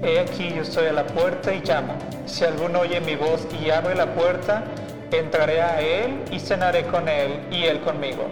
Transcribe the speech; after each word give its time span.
He 0.00 0.20
aquí 0.20 0.50
yo 0.54 0.62
estoy 0.62 0.86
a 0.86 0.92
la 0.92 1.06
puerta 1.06 1.52
y 1.52 1.60
llamo. 1.60 1.94
Si 2.26 2.44
alguno 2.44 2.80
oye 2.80 3.00
mi 3.00 3.16
voz 3.16 3.46
y 3.60 3.70
abre 3.70 3.96
la 3.96 4.14
puerta, 4.14 4.62
entraré 5.10 5.60
a 5.60 5.80
él 5.80 6.22
y 6.30 6.38
cenaré 6.38 6.84
con 6.86 7.08
él 7.08 7.40
y 7.50 7.64
él 7.64 7.80
conmigo. 7.80 8.22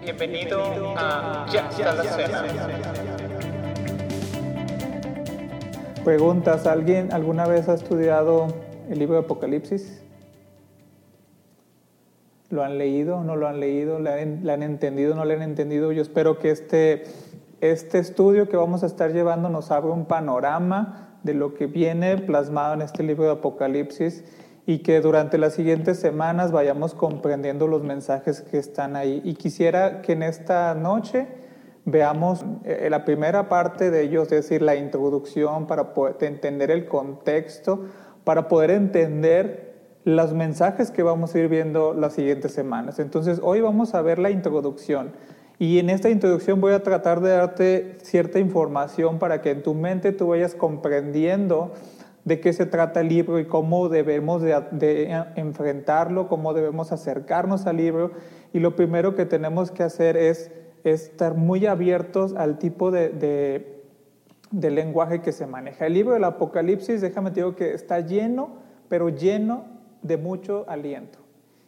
Bienvenido, 0.00 0.94
a 0.96 1.46
Ya 1.50 1.68
está 1.68 1.92
la 1.92 2.04
cena. 2.04 2.44
Preguntas, 6.04 6.66
¿alguien 6.68 7.12
alguna 7.12 7.46
vez 7.46 7.68
ha 7.68 7.74
estudiado 7.74 8.46
el 8.88 8.98
libro 9.00 9.16
de 9.16 9.22
Apocalipsis? 9.24 10.02
¿Lo 12.50 12.62
han 12.62 12.78
leído? 12.78 13.24
¿No 13.24 13.34
lo 13.34 13.48
han 13.48 13.58
leído? 13.58 13.98
¿Le 13.98 14.22
han, 14.22 14.48
han 14.48 14.62
entendido? 14.62 15.16
¿No 15.16 15.24
le 15.24 15.34
han 15.34 15.42
entendido? 15.42 15.90
Yo 15.90 16.02
espero 16.02 16.38
que 16.38 16.50
este, 16.50 17.04
este 17.70 17.98
estudio 17.98 18.48
que 18.48 18.56
vamos 18.56 18.82
a 18.82 18.86
estar 18.86 19.12
llevando 19.12 19.48
nos 19.48 19.70
abra 19.70 19.92
un 19.92 20.06
panorama 20.06 21.18
de 21.22 21.34
lo 21.34 21.54
que 21.54 21.66
viene 21.66 22.18
plasmado 22.18 22.74
en 22.74 22.82
este 22.82 23.02
libro 23.02 23.24
de 23.24 23.32
Apocalipsis 23.32 24.24
y 24.66 24.78
que 24.78 25.00
durante 25.00 25.38
las 25.38 25.54
siguientes 25.54 25.98
semanas 25.98 26.52
vayamos 26.52 26.94
comprendiendo 26.94 27.66
los 27.66 27.82
mensajes 27.82 28.40
que 28.42 28.58
están 28.58 28.96
ahí. 28.96 29.20
Y 29.24 29.34
quisiera 29.34 30.02
que 30.02 30.12
en 30.12 30.22
esta 30.22 30.74
noche 30.74 31.26
veamos 31.84 32.44
eh, 32.64 32.88
la 32.90 33.04
primera 33.04 33.48
parte 33.48 33.90
de 33.90 34.02
ellos, 34.02 34.24
es 34.24 34.48
decir, 34.48 34.62
la 34.62 34.76
introducción 34.76 35.66
para 35.66 35.92
poder 35.92 36.16
entender 36.20 36.70
el 36.70 36.86
contexto, 36.86 37.84
para 38.24 38.48
poder 38.48 38.70
entender 38.70 39.74
los 40.04 40.34
mensajes 40.34 40.90
que 40.90 41.02
vamos 41.02 41.34
a 41.34 41.38
ir 41.38 41.48
viendo 41.48 41.94
las 41.94 42.14
siguientes 42.14 42.52
semanas. 42.52 42.98
Entonces, 42.98 43.40
hoy 43.42 43.60
vamos 43.60 43.94
a 43.94 44.02
ver 44.02 44.18
la 44.18 44.30
introducción. 44.30 45.12
Y 45.58 45.78
en 45.78 45.88
esta 45.88 46.10
introducción 46.10 46.60
voy 46.60 46.72
a 46.72 46.82
tratar 46.82 47.20
de 47.20 47.30
darte 47.30 47.96
cierta 48.02 48.38
información 48.38 49.18
para 49.18 49.40
que 49.40 49.50
en 49.50 49.62
tu 49.62 49.74
mente 49.74 50.12
tú 50.12 50.28
vayas 50.28 50.54
comprendiendo 50.54 51.72
de 52.24 52.40
qué 52.40 52.52
se 52.52 52.66
trata 52.66 53.00
el 53.00 53.08
libro 53.08 53.38
y 53.38 53.44
cómo 53.44 53.88
debemos 53.88 54.42
de, 54.42 55.24
enfrentarlo, 55.36 56.26
cómo 56.26 56.54
debemos 56.54 56.90
acercarnos 56.90 57.66
al 57.66 57.76
libro. 57.76 58.12
Y 58.52 58.60
lo 58.60 58.74
primero 58.74 59.14
que 59.14 59.26
tenemos 59.26 59.70
que 59.70 59.82
hacer 59.82 60.16
es, 60.16 60.50
estar 60.84 61.34
muy 61.34 61.64
abiertos 61.64 62.34
al 62.36 62.58
tipo 62.58 62.90
de, 62.90 63.08
de, 64.50 64.70
lenguaje 64.70 65.22
que 65.22 65.32
se 65.32 65.46
maneja. 65.46 65.86
El 65.86 65.94
libro 65.94 66.12
del 66.12 66.24
Apocalipsis, 66.24 67.00
déjame 67.00 67.30
te 67.30 67.36
digo 67.36 67.56
que 67.56 67.72
está 67.72 68.00
lleno, 68.00 68.56
pero 68.88 69.08
lleno 69.08 69.64
de 70.02 70.18
mucho 70.18 70.66
aliento 70.68 71.23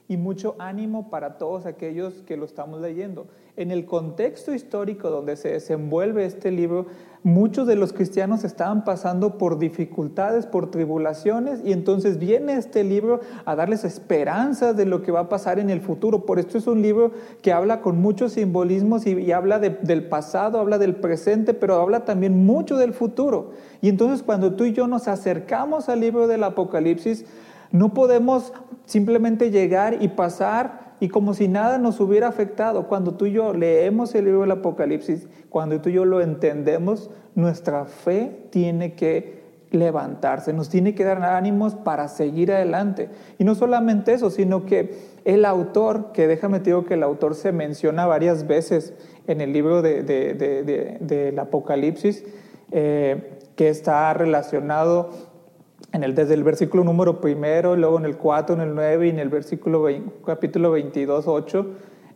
y 0.09 0.17
mucho 0.17 0.55
ánimo 0.59 1.11
para 1.11 1.37
todos 1.37 1.67
aquellos 1.67 2.23
que 2.23 2.37
lo 2.37 2.45
estamos 2.45 2.81
leyendo. 2.81 3.27
En 3.57 3.71
el 3.71 3.87
contexto 3.87 4.55
histórico 4.55 5.11
donde 5.11 5.37
se 5.37 5.49
desenvuelve 5.49 6.27
este 6.27 6.51
libro, 6.51 6.87
muchos 7.23 7.67
de 7.67 7.75
los 7.75 7.93
cristianos 7.93 8.45
estaban 8.45 8.84
pasando 8.84 9.39
por 9.39 9.59
dificultades, 9.59 10.47
por 10.47 10.71
tribulaciones, 10.71 11.61
y 11.65 11.73
entonces 11.73 12.19
viene 12.19 12.53
este 12.53 12.84
libro 12.84 13.21
a 13.47 13.57
darles 13.57 13.83
esperanzas 13.84 14.77
de 14.77 14.84
lo 14.84 15.03
que 15.03 15.11
va 15.11 15.21
a 15.21 15.29
pasar 15.29 15.59
en 15.59 15.71
el 15.71 15.81
futuro. 15.81 16.27
Por 16.27 16.39
esto 16.39 16.59
es 16.59 16.67
un 16.67 16.83
libro 16.83 17.12
que 17.43 17.53
habla 17.53 17.81
con 17.81 17.99
muchos 18.01 18.34
simbolismos 18.34 19.07
y, 19.07 19.33
habla 19.33 19.59
del 19.59 20.05
pasado, 20.05 20.61
habla 20.61 20.79
del 20.79 20.95
presente, 20.95 21.55
pero 21.55 21.81
habla 21.81 22.05
también 22.05 22.45
mucho 22.45 22.77
del 22.77 22.93
futuro. 22.93 23.53
Y 23.81 23.89
entonces 23.89 24.23
cuando 24.23 24.55
tú 24.55 24.65
y 24.65 24.73
yo 24.73 24.87
nos 24.87 25.09
acercamos 25.09 25.89
al 25.89 26.01
libro 26.01 26.29
del 26.29 26.45
Apocalipsis, 26.45 27.25
no 27.70 27.95
podemos 27.95 28.53
simplemente 28.84 29.50
llegar 29.50 30.03
y 30.03 30.09
pasar 30.09 30.95
y 31.00 31.09
como 31.09 31.34
si 31.34 31.48
nada 31.48 31.78
nos 31.78 32.00
hubiera 32.00 32.28
afectado. 32.28 32.89
Cuando 32.89 33.14
tú 33.14 33.27
y 33.27 33.33
yo 33.33 33.53
leemos 33.53 34.14
el 34.14 34.25
libro 34.25 34.42
del 34.42 34.53
Apocalipsis, 34.53 35.28
cuando 35.50 35.81
tú 35.81 35.91
y 35.91 35.94
yo 35.94 36.05
lo 36.05 36.20
entendemos, 36.20 37.11
nuestra 37.34 37.84
fe 37.84 38.49
tiene 38.50 38.94
que 38.94 39.44
levantarse, 39.71 40.53
nos 40.53 40.69
tiene 40.69 40.94
que 40.94 41.05
dar 41.05 41.22
ánimos 41.22 41.75
para 41.75 42.09
seguir 42.09 42.53
adelante. 42.53 43.10
Y 43.38 43.44
no 43.44 43.55
solamente 43.55 44.12
eso, 44.12 44.31
sino 44.31 44.65
que 44.65 45.16
el 45.25 45.44
autor, 45.44 46.12
que 46.12 46.28
déjame 46.28 46.60
te 46.60 46.71
digo 46.71 46.84
que 46.84 46.94
el 46.94 47.03
autor 47.03 47.34
se 47.34 47.53
menciona 47.53 48.06
varias 48.06 48.47
veces 48.47 48.94
en 49.26 49.41
el 49.41 49.53
libro 49.53 49.82
del 49.82 51.38
Apocalipsis, 51.38 52.25
eh, 52.71 53.38
que 53.56 53.69
está 53.69 54.12
relacionado 54.15 55.10
en 55.97 56.05
el, 56.05 56.15
desde 56.15 56.34
el 56.34 56.45
versículo 56.45 56.84
número 56.84 57.21
primero, 57.21 57.75
luego 57.75 57.99
en 57.99 58.05
el 58.05 58.17
4, 58.17 58.55
en 58.55 58.61
el 58.61 58.75
9 58.75 59.07
y 59.07 59.11
en 59.11 59.19
el 59.19 59.29
versículo 59.29 59.87
capítulo 60.25 60.71
22, 60.71 61.27
8, 61.27 61.67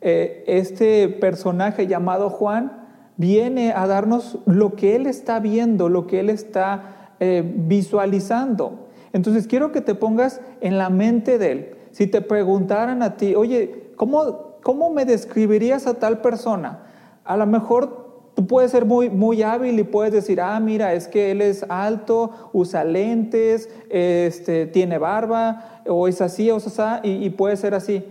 eh, 0.03 0.45
este 0.47 1.09
personaje 1.09 1.87
llamado 1.87 2.31
Juan 2.31 2.87
viene 3.17 3.73
a 3.73 3.87
darnos 3.87 4.39
lo 4.47 4.75
que 4.77 4.97
él 4.97 5.07
está 5.07 5.41
viendo, 5.41 5.89
lo 5.89 6.07
que 6.07 6.21
él 6.21 6.31
está 6.31 7.15
eh, 7.21 7.43
visualizando. 7.45 8.89
Entonces 9.13 9.47
quiero 9.47 9.73
que 9.73 9.81
te 9.81 9.95
pongas 9.95 10.41
en 10.61 10.79
la 10.79 10.91
mente 10.91 11.39
de 11.39 11.53
él. 11.53 11.75
Si 11.91 12.07
te 12.07 12.21
preguntaran 12.21 13.03
a 13.03 13.17
ti, 13.17 13.35
oye, 13.35 13.93
¿cómo, 13.97 14.57
cómo 14.63 14.91
me 14.91 15.05
describirías 15.05 15.87
a 15.87 15.95
tal 15.95 16.21
persona? 16.21 16.85
A 17.25 17.37
lo 17.37 17.47
mejor 17.47 18.00
Tú 18.35 18.47
puedes 18.47 18.71
ser 18.71 18.85
muy, 18.85 19.11
muy 19.11 19.43
hábil 19.43 19.79
y 19.79 19.83
puedes 19.83 20.13
decir, 20.13 20.41
ah, 20.41 20.59
mira, 20.61 20.95
es 20.95 21.09
que 21.09 21.33
él 21.33 21.41
es 21.41 21.65
alto, 21.69 22.51
usa 22.53 22.85
lentes, 22.85 23.69
este, 23.89 24.67
tiene 24.67 24.99
barba, 24.99 25.83
o 25.87 26.07
es 26.07 26.21
así, 26.21 26.51
o 26.51 26.59
es 26.59 26.79
así, 26.79 27.09
y, 27.09 27.31
puede 27.31 27.57
ser 27.57 27.75
así. 27.75 28.05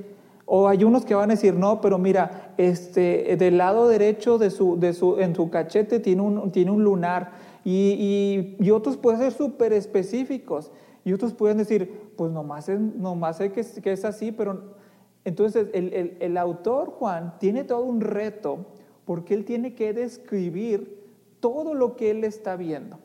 O 0.45 0.67
hay 0.67 0.83
unos 0.83 1.05
que 1.05 1.15
van 1.15 1.31
a 1.31 1.35
decir, 1.35 1.53
no, 1.53 1.79
pero 1.79 1.97
mira, 1.97 2.53
este, 2.57 3.37
del 3.37 3.57
lado 3.57 3.87
derecho 3.87 4.37
de 4.37 4.49
su, 4.49 4.79
de 4.79 4.93
su, 4.93 5.19
en 5.19 5.35
su 5.35 5.49
cachete 5.49 5.99
tiene 5.99 6.21
un, 6.21 6.51
tiene 6.51 6.71
un 6.71 6.83
lunar. 6.83 7.31
Y, 7.63 8.55
y, 8.59 8.71
otros 8.71 8.97
pueden 8.97 9.19
ser 9.19 9.31
súper 9.31 9.73
específicos. 9.73 10.71
Y 11.05 11.13
otros 11.13 11.33
pueden 11.33 11.57
decir, 11.57 12.11
pues 12.17 12.31
nomás, 12.31 12.67
nomás 12.69 13.37
sé 13.37 13.51
que, 13.51 13.63
que 13.81 13.91
es 13.93 14.05
así, 14.05 14.31
pero... 14.31 14.77
Entonces 15.25 15.67
el, 15.73 16.17
el 16.19 16.37
autor, 16.37 16.91
Juan, 16.91 17.35
tiene 17.39 17.65
todo 17.65 17.83
un 17.83 17.99
reto 17.99 18.65
porque 19.09 19.33
él 19.33 19.43
tiene 19.43 19.73
que 19.73 19.91
describir 19.91 21.01
todo 21.39 21.73
lo 21.73 21.95
que 21.95 22.11
él 22.11 22.23
está 22.23 22.55
viendo. 22.55 22.99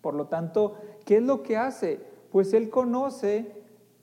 Por 0.00 0.14
lo 0.14 0.28
tanto, 0.28 0.76
¿qué 1.04 1.18
es 1.18 1.22
lo 1.22 1.42
que 1.42 1.58
hace? 1.58 2.00
Pues 2.32 2.54
él 2.54 2.70
conoce 2.70 3.52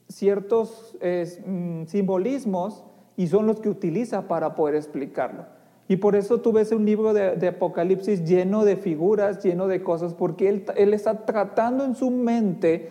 ciertos 0.06 0.96
mm, 1.44 1.86
simbolismos 1.86 2.84
y 3.16 3.26
son 3.26 3.48
los 3.48 3.58
que 3.58 3.68
utiliza 3.68 4.28
para 4.28 4.54
poder 4.54 4.76
explicarlo. 4.76 5.46
Y 5.88 5.96
por 5.96 6.14
eso 6.14 6.40
tú 6.40 6.52
ves 6.52 6.70
un 6.70 6.84
libro 6.84 7.12
de, 7.12 7.48
Apocalipsis 7.48 8.22
lleno 8.22 8.64
de 8.64 8.76
figuras, 8.76 9.42
lleno 9.42 9.66
de 9.66 9.82
cosas, 9.82 10.14
porque 10.14 10.48
él, 10.48 10.64
él 10.76 10.94
está 10.94 11.26
tratando 11.26 11.84
en 11.84 11.96
su 11.96 12.12
mente 12.12 12.90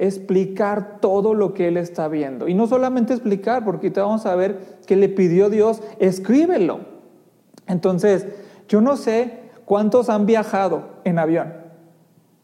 explicar 0.00 0.98
todo 1.00 1.34
lo 1.34 1.54
que 1.54 1.68
él 1.68 1.76
está 1.76 2.08
viendo. 2.08 2.48
Y 2.48 2.54
no 2.54 2.66
solamente 2.66 3.12
explicar, 3.12 3.64
porque 3.64 3.92
te 3.92 4.00
vamos 4.00 4.26
a 4.26 4.34
ver 4.34 4.58
que 4.86 4.96
le 4.96 5.08
pidió 5.08 5.50
Dios, 5.50 5.80
escríbelo. 6.00 6.95
Entonces, 7.66 8.26
yo 8.68 8.80
no 8.80 8.96
sé 8.96 9.46
cuántos 9.64 10.08
han 10.08 10.26
viajado 10.26 10.84
en 11.04 11.18
avión. 11.18 11.66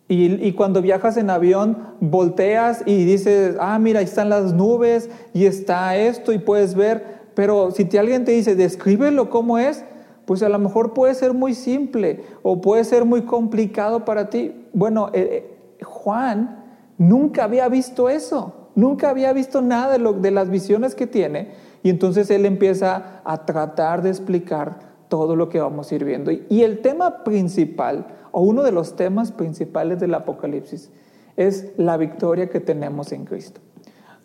Y, 0.09 0.53
cuando 0.53 0.83
viajas 0.83 1.17
en 1.17 1.31
avión, 1.31 1.79
volteas 2.01 2.83
y 2.85 3.05
dices, 3.07 3.57
ah, 3.59 3.79
mira, 3.79 4.01
ahí 4.01 4.05
están 4.05 4.29
las 4.29 4.53
nubes 4.53 5.09
y 5.33 5.47
está 5.47 5.97
esto 5.97 6.35
y 6.35 6.39
puedes 6.39 6.75
ver. 6.75 7.23
Pero 7.35 7.71
si 7.71 7.87
te, 7.87 7.99
alguien 7.99 8.27
te 8.27 8.33
dice, 8.33 8.55
descríbelo 8.55 9.31
cómo 9.31 9.59
es, 9.59 9.87
pues 10.27 10.43
a 10.43 10.51
lo 10.51 10.59
mejor 10.59 10.93
puede 10.93 11.15
ser 11.15 11.33
muy 11.33 11.55
simple 11.55 12.25
o 12.43 12.61
puede 12.61 12.85
ser 12.85 13.07
muy 13.07 13.23
complicado 13.23 14.05
para 14.05 14.29
ti. 14.29 14.67
Bueno, 14.75 15.09
eh, 15.15 15.49
eh, 15.81 15.85
Juan 15.85 16.63
nunca 16.99 17.45
había 17.45 17.67
visto 17.71 18.11
eso, 18.11 18.69
nunca 18.75 19.09
había 19.09 19.33
visto 19.33 19.63
nada 19.63 19.97
de, 19.97 20.13
de 20.21 20.31
las 20.31 20.51
visiones 20.51 20.95
que 20.95 21.07
tiene. 21.07 21.53
Y 21.83 21.89
entonces 21.89 22.31
él 22.31 22.45
empieza 22.45 23.23
a 23.25 23.47
tratar 23.47 24.03
de 24.03 24.11
explicar 24.11 24.92
todo 25.13 25.37
lo 25.37 25.51
que 25.51 25.61
vamos 25.61 25.93
a 25.93 25.95
ir 25.95 26.07
viendo. 26.07 26.31
Y 26.31 26.63
el 26.63 26.79
tema 26.79 27.23
principal, 27.23 28.07
o 28.31 28.41
uno 28.41 28.63
de 28.63 28.73
los 28.73 28.97
temas 28.97 29.31
principales 29.31 30.01
del 30.01 30.15
Apocalipsis, 30.15 30.91
es 31.37 31.75
la 31.77 31.99
victoria 31.99 32.49
que 32.49 32.61
tenemos 32.61 33.13
en 33.13 33.27
Cristo. 33.27 33.61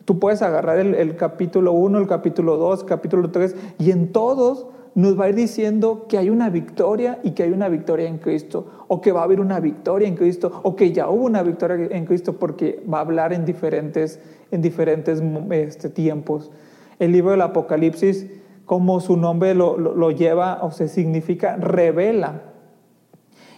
Tú 0.05 0.17
puedes 0.17 0.41
agarrar 0.41 0.79
el, 0.79 1.15
capítulo 1.17 1.73
1, 1.73 1.99
el 1.99 2.07
capítulo 2.07 2.55
2, 2.55 2.85
capítulo 2.85 3.31
3, 3.31 3.53
y 3.79 3.91
en 3.91 4.13
todos 4.13 4.67
nos 4.95 5.19
va 5.19 5.25
a 5.25 5.29
ir 5.29 5.35
diciendo 5.35 6.05
que 6.07 6.17
hay 6.17 6.29
una 6.29 6.49
victoria 6.49 7.19
y 7.21 7.31
que 7.31 7.43
hay 7.43 7.51
una 7.51 7.67
victoria 7.67 8.07
en 8.07 8.19
Cristo, 8.19 8.85
o 8.87 9.01
que 9.01 9.11
va 9.11 9.19
a 9.19 9.23
haber 9.25 9.41
una 9.41 9.59
victoria 9.59 10.07
en 10.07 10.15
Cristo, 10.15 10.61
o 10.63 10.77
que 10.77 10.93
ya 10.93 11.09
hubo 11.09 11.25
una 11.25 11.43
victoria 11.43 11.89
en 11.91 12.05
Cristo, 12.05 12.39
porque 12.39 12.81
va 12.89 12.99
a 12.99 13.01
hablar 13.01 13.33
en 13.33 13.43
diferentes, 13.43 14.21
en 14.51 14.61
diferentes 14.61 15.21
este, 15.49 15.89
tiempos. 15.89 16.49
El 16.97 17.11
libro 17.11 17.31
del 17.31 17.41
Apocalipsis 17.41 18.27
como 18.67 18.99
su 18.99 19.15
nombre 19.15 19.55
lo, 19.55 20.11
lleva 20.11 20.59
o 20.61 20.71
se 20.71 20.89
significa, 20.89 21.55
revela. 21.55 22.41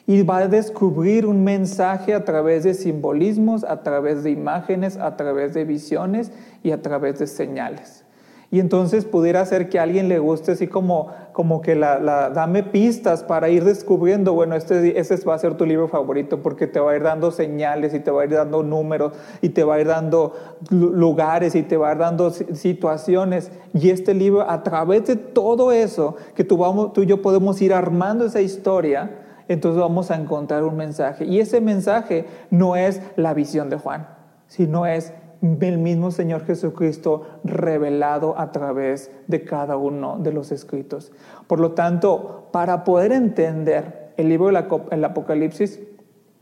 Y 0.05 0.21
va 0.21 0.37
a 0.37 0.47
descubrir 0.47 1.25
un 1.25 1.43
mensaje 1.43 2.13
a 2.13 2.23
través 2.23 2.63
de 2.63 2.75
simbolismos, 2.75 3.63
a 3.63 3.81
través 3.81 4.23
de 4.23 4.29
imágenes, 4.29 4.97
a 4.97 5.17
través 5.17 5.55
de 5.55 5.65
visiones 5.65 6.31
y 6.61 6.71
a 6.71 6.83
través 6.83 7.17
de 7.17 7.25
señales. 7.25 8.05
Y 8.51 8.59
entonces 8.59 9.05
pudiera 9.05 9.45
ser 9.45 9.69
que 9.69 9.77
a 9.77 9.83
alguien 9.83 10.09
le 10.09 10.17
guste 10.17 10.53
así 10.53 10.65
como, 10.65 11.09
como 11.33 11.61
que 11.61 11.75
la, 11.75 11.99
la, 11.99 12.31
dame 12.31 12.63
pistas 12.63 13.23
para 13.23 13.49
ir 13.49 13.63
descubriendo, 13.63 14.33
bueno, 14.33 14.55
este, 14.55 14.99
ese 14.99 15.17
va 15.23 15.35
a 15.35 15.39
ser 15.39 15.53
tu 15.53 15.67
libro 15.67 15.87
favorito 15.87 16.41
porque 16.41 16.65
te 16.65 16.79
va 16.79 16.93
a 16.93 16.95
ir 16.95 17.03
dando 17.03 17.29
señales 17.29 17.93
y 17.93 17.99
te 17.99 18.09
va 18.09 18.23
a 18.23 18.25
ir 18.25 18.31
dando 18.31 18.63
números 18.63 19.13
y 19.43 19.49
te 19.49 19.63
va 19.63 19.75
a 19.75 19.81
ir 19.81 19.85
dando 19.85 20.33
lugares 20.71 21.53
y 21.53 21.61
te 21.61 21.77
va 21.77 21.89
a 21.89 21.91
ir 21.91 21.99
dando 21.99 22.31
situaciones. 22.31 23.51
Y 23.75 23.91
este 23.91 24.15
libro, 24.15 24.49
a 24.49 24.63
través 24.63 25.05
de 25.05 25.15
todo 25.15 25.71
eso, 25.71 26.15
que 26.33 26.43
tú, 26.43 26.57
vamos, 26.57 26.93
tú 26.93 27.03
y 27.03 27.05
yo 27.05 27.21
podemos 27.21 27.61
ir 27.61 27.71
armando 27.71 28.25
esa 28.25 28.41
historia, 28.41 29.11
entonces 29.47 29.79
vamos 29.79 30.09
a 30.09 30.15
encontrar 30.15 30.63
un 30.63 30.75
mensaje. 30.75 31.23
Y 31.23 31.39
ese 31.39 31.61
mensaje 31.61 32.25
no 32.49 32.75
es 32.75 32.99
la 33.15 33.35
visión 33.35 33.69
de 33.69 33.77
Juan, 33.77 34.07
sino 34.47 34.87
es 34.87 35.13
el 35.41 35.77
mismo 35.77 36.11
Señor 36.11 36.45
Jesucristo 36.45 37.23
revelado 37.43 38.37
a 38.37 38.51
través 38.51 39.11
de 39.27 39.43
cada 39.43 39.77
uno 39.77 40.17
de 40.19 40.33
los 40.33 40.51
escritos. 40.51 41.11
Por 41.47 41.59
lo 41.59 41.71
tanto, 41.71 42.47
para 42.51 42.83
poder 42.83 43.11
entender 43.11 44.13
el 44.17 44.29
libro 44.29 44.47
del 44.47 45.05
Apocalipsis, 45.05 45.79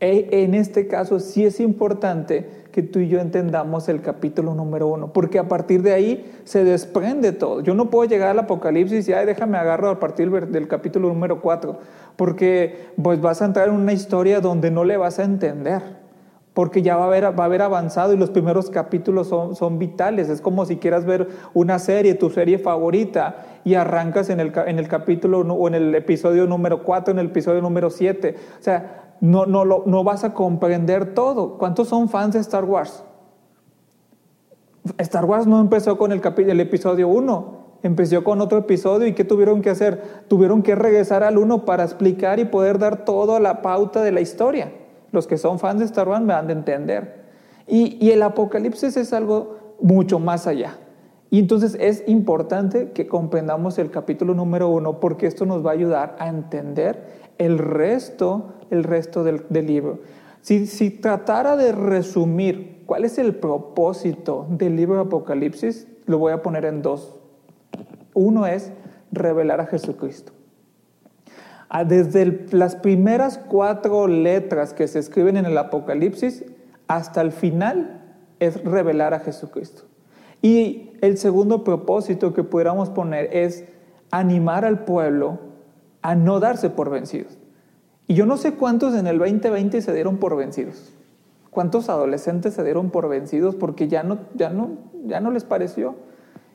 e, 0.00 0.44
en 0.44 0.54
este 0.54 0.86
caso 0.86 1.18
sí 1.18 1.44
es 1.44 1.58
importante 1.58 2.48
que 2.70 2.82
tú 2.82 3.00
y 3.00 3.08
yo 3.08 3.18
entendamos 3.18 3.88
el 3.88 4.00
capítulo 4.00 4.54
número 4.54 4.86
uno, 4.86 5.12
porque 5.12 5.38
a 5.38 5.48
partir 5.48 5.82
de 5.82 5.92
ahí 5.92 6.32
se 6.44 6.62
desprende 6.62 7.32
todo. 7.32 7.60
Yo 7.60 7.74
no 7.74 7.90
puedo 7.90 8.08
llegar 8.08 8.28
al 8.28 8.38
Apocalipsis 8.38 9.08
y, 9.08 9.12
ay, 9.12 9.26
déjame 9.26 9.58
agarro 9.58 9.90
a 9.90 9.98
partir 9.98 10.30
del 10.30 10.68
capítulo 10.68 11.08
número 11.08 11.40
cuatro, 11.40 11.78
porque 12.14 12.90
pues 13.02 13.20
vas 13.20 13.42
a 13.42 13.46
entrar 13.46 13.68
en 13.68 13.74
una 13.74 13.92
historia 13.92 14.40
donde 14.40 14.70
no 14.70 14.84
le 14.84 14.96
vas 14.96 15.18
a 15.18 15.24
entender 15.24 15.97
porque 16.58 16.82
ya 16.82 16.96
va 16.96 17.04
a 17.04 17.44
haber, 17.44 17.62
avanzado 17.62 18.12
y 18.12 18.16
los 18.16 18.30
primeros 18.30 18.68
capítulos 18.68 19.28
son, 19.28 19.78
vitales. 19.78 20.28
Es 20.28 20.40
como 20.40 20.66
si 20.66 20.78
quieras 20.78 21.04
ver 21.04 21.28
una 21.54 21.78
serie, 21.78 22.14
tu 22.14 22.30
serie 22.30 22.58
favorita, 22.58 23.60
y 23.62 23.74
arrancas 23.74 24.28
en 24.28 24.40
el, 24.40 24.88
capítulo 24.88 25.42
o 25.42 25.68
en 25.68 25.76
el 25.76 25.94
episodio 25.94 26.48
número 26.48 26.82
4, 26.82 27.12
en 27.12 27.20
el 27.20 27.26
episodio 27.26 27.62
número 27.62 27.90
7. 27.90 28.34
O 28.58 28.60
sea, 28.60 29.14
no 29.20 30.02
vas 30.02 30.24
a 30.24 30.34
comprender 30.34 31.14
todo. 31.14 31.58
¿Cuántos 31.58 31.86
son 31.86 32.08
fans 32.08 32.34
de 32.34 32.40
Star 32.40 32.64
Wars? 32.64 33.04
Star 34.98 35.26
Wars 35.26 35.46
no 35.46 35.60
empezó 35.60 35.96
con 35.96 36.10
el, 36.10 36.20
el 36.38 36.58
episodio 36.58 37.06
1, 37.06 37.78
empezó 37.84 38.24
con 38.24 38.40
otro 38.40 38.58
episodio 38.58 39.06
y 39.06 39.12
¿qué 39.12 39.22
tuvieron 39.22 39.62
que 39.62 39.70
hacer? 39.70 40.24
Tuvieron 40.26 40.64
que 40.64 40.74
regresar 40.74 41.22
al 41.22 41.38
1 41.38 41.64
para 41.64 41.84
explicar 41.84 42.40
y 42.40 42.46
poder 42.46 42.80
dar 42.80 43.04
toda 43.04 43.38
la 43.38 43.62
pauta 43.62 44.02
de 44.02 44.10
la 44.10 44.20
historia. 44.20 44.72
Los 45.12 45.26
que 45.26 45.38
son 45.38 45.58
fans 45.58 45.80
de 45.80 45.86
Star 45.86 46.08
Wars 46.08 46.22
me 46.22 46.34
han 46.34 46.46
de 46.46 46.52
entender. 46.52 47.28
Y, 47.66 48.10
el 48.10 48.22
Apocalipsis 48.22 48.96
es 48.96 49.12
algo 49.12 49.76
mucho 49.80 50.18
más 50.18 50.46
allá. 50.46 50.78
Y 51.30 51.38
entonces 51.38 51.76
es 51.78 52.02
importante 52.06 52.92
que 52.92 53.06
comprendamos 53.06 53.78
el 53.78 53.90
capítulo 53.90 54.34
número 54.34 54.70
uno 54.70 54.98
porque 54.98 55.26
esto 55.26 55.44
nos 55.44 55.64
va 55.64 55.70
a 55.70 55.74
ayudar 55.74 56.16
a 56.18 56.28
entender 56.28 57.28
el 57.36 57.58
resto, 57.58 58.54
el 58.70 58.84
resto 58.84 59.24
del, 59.24 59.44
libro. 59.50 59.98
Si, 60.40 60.66
si, 60.66 60.90
tratara 60.90 61.56
de 61.56 61.72
resumir 61.72 62.82
cuál 62.86 63.04
es 63.04 63.18
el 63.18 63.34
propósito 63.34 64.46
del 64.48 64.76
libro 64.76 65.00
Apocalipsis, 65.00 65.86
lo 66.06 66.16
voy 66.16 66.32
a 66.32 66.42
poner 66.42 66.64
en 66.64 66.80
dos. 66.80 67.14
Uno 68.14 68.46
es 68.46 68.72
revelar 69.12 69.60
a 69.60 69.66
Jesucristo. 69.66 70.32
Desde 71.86 72.46
las 72.50 72.76
primeras 72.76 73.38
cuatro 73.38 74.06
letras 74.08 74.72
que 74.72 74.88
se 74.88 74.98
escriben 74.98 75.36
en 75.36 75.46
el 75.46 75.58
Apocalipsis 75.58 76.44
hasta 76.86 77.20
el 77.20 77.32
final 77.32 78.02
es 78.40 78.62
revelar 78.64 79.12
a 79.14 79.20
Jesucristo. 79.20 79.82
Y 80.40 80.92
el 81.00 81.18
segundo 81.18 81.64
propósito 81.64 82.32
que 82.32 82.44
pudiéramos 82.44 82.90
poner 82.90 83.28
es 83.36 83.64
animar 84.10 84.64
al 84.64 84.84
pueblo 84.84 85.38
a 86.00 86.14
no 86.14 86.40
darse 86.40 86.70
por 86.70 86.90
vencidos. 86.90 87.36
Y 88.06 88.14
yo 88.14 88.24
no 88.24 88.36
sé 88.38 88.54
cuántos 88.54 88.94
en 88.94 89.06
el 89.06 89.18
2020 89.18 89.82
se 89.82 89.92
dieron 89.92 90.16
por 90.16 90.36
vencidos. 90.36 90.92
¿Cuántos 91.50 91.88
adolescentes 91.88 92.54
se 92.54 92.64
dieron 92.64 92.90
por 92.90 93.08
vencidos 93.08 93.54
porque 93.54 93.88
ya 93.88 94.02
no, 94.02 94.18
ya 94.34 94.48
no, 94.48 94.70
ya 95.04 95.20
no 95.20 95.30
les 95.30 95.44
pareció? 95.44 95.96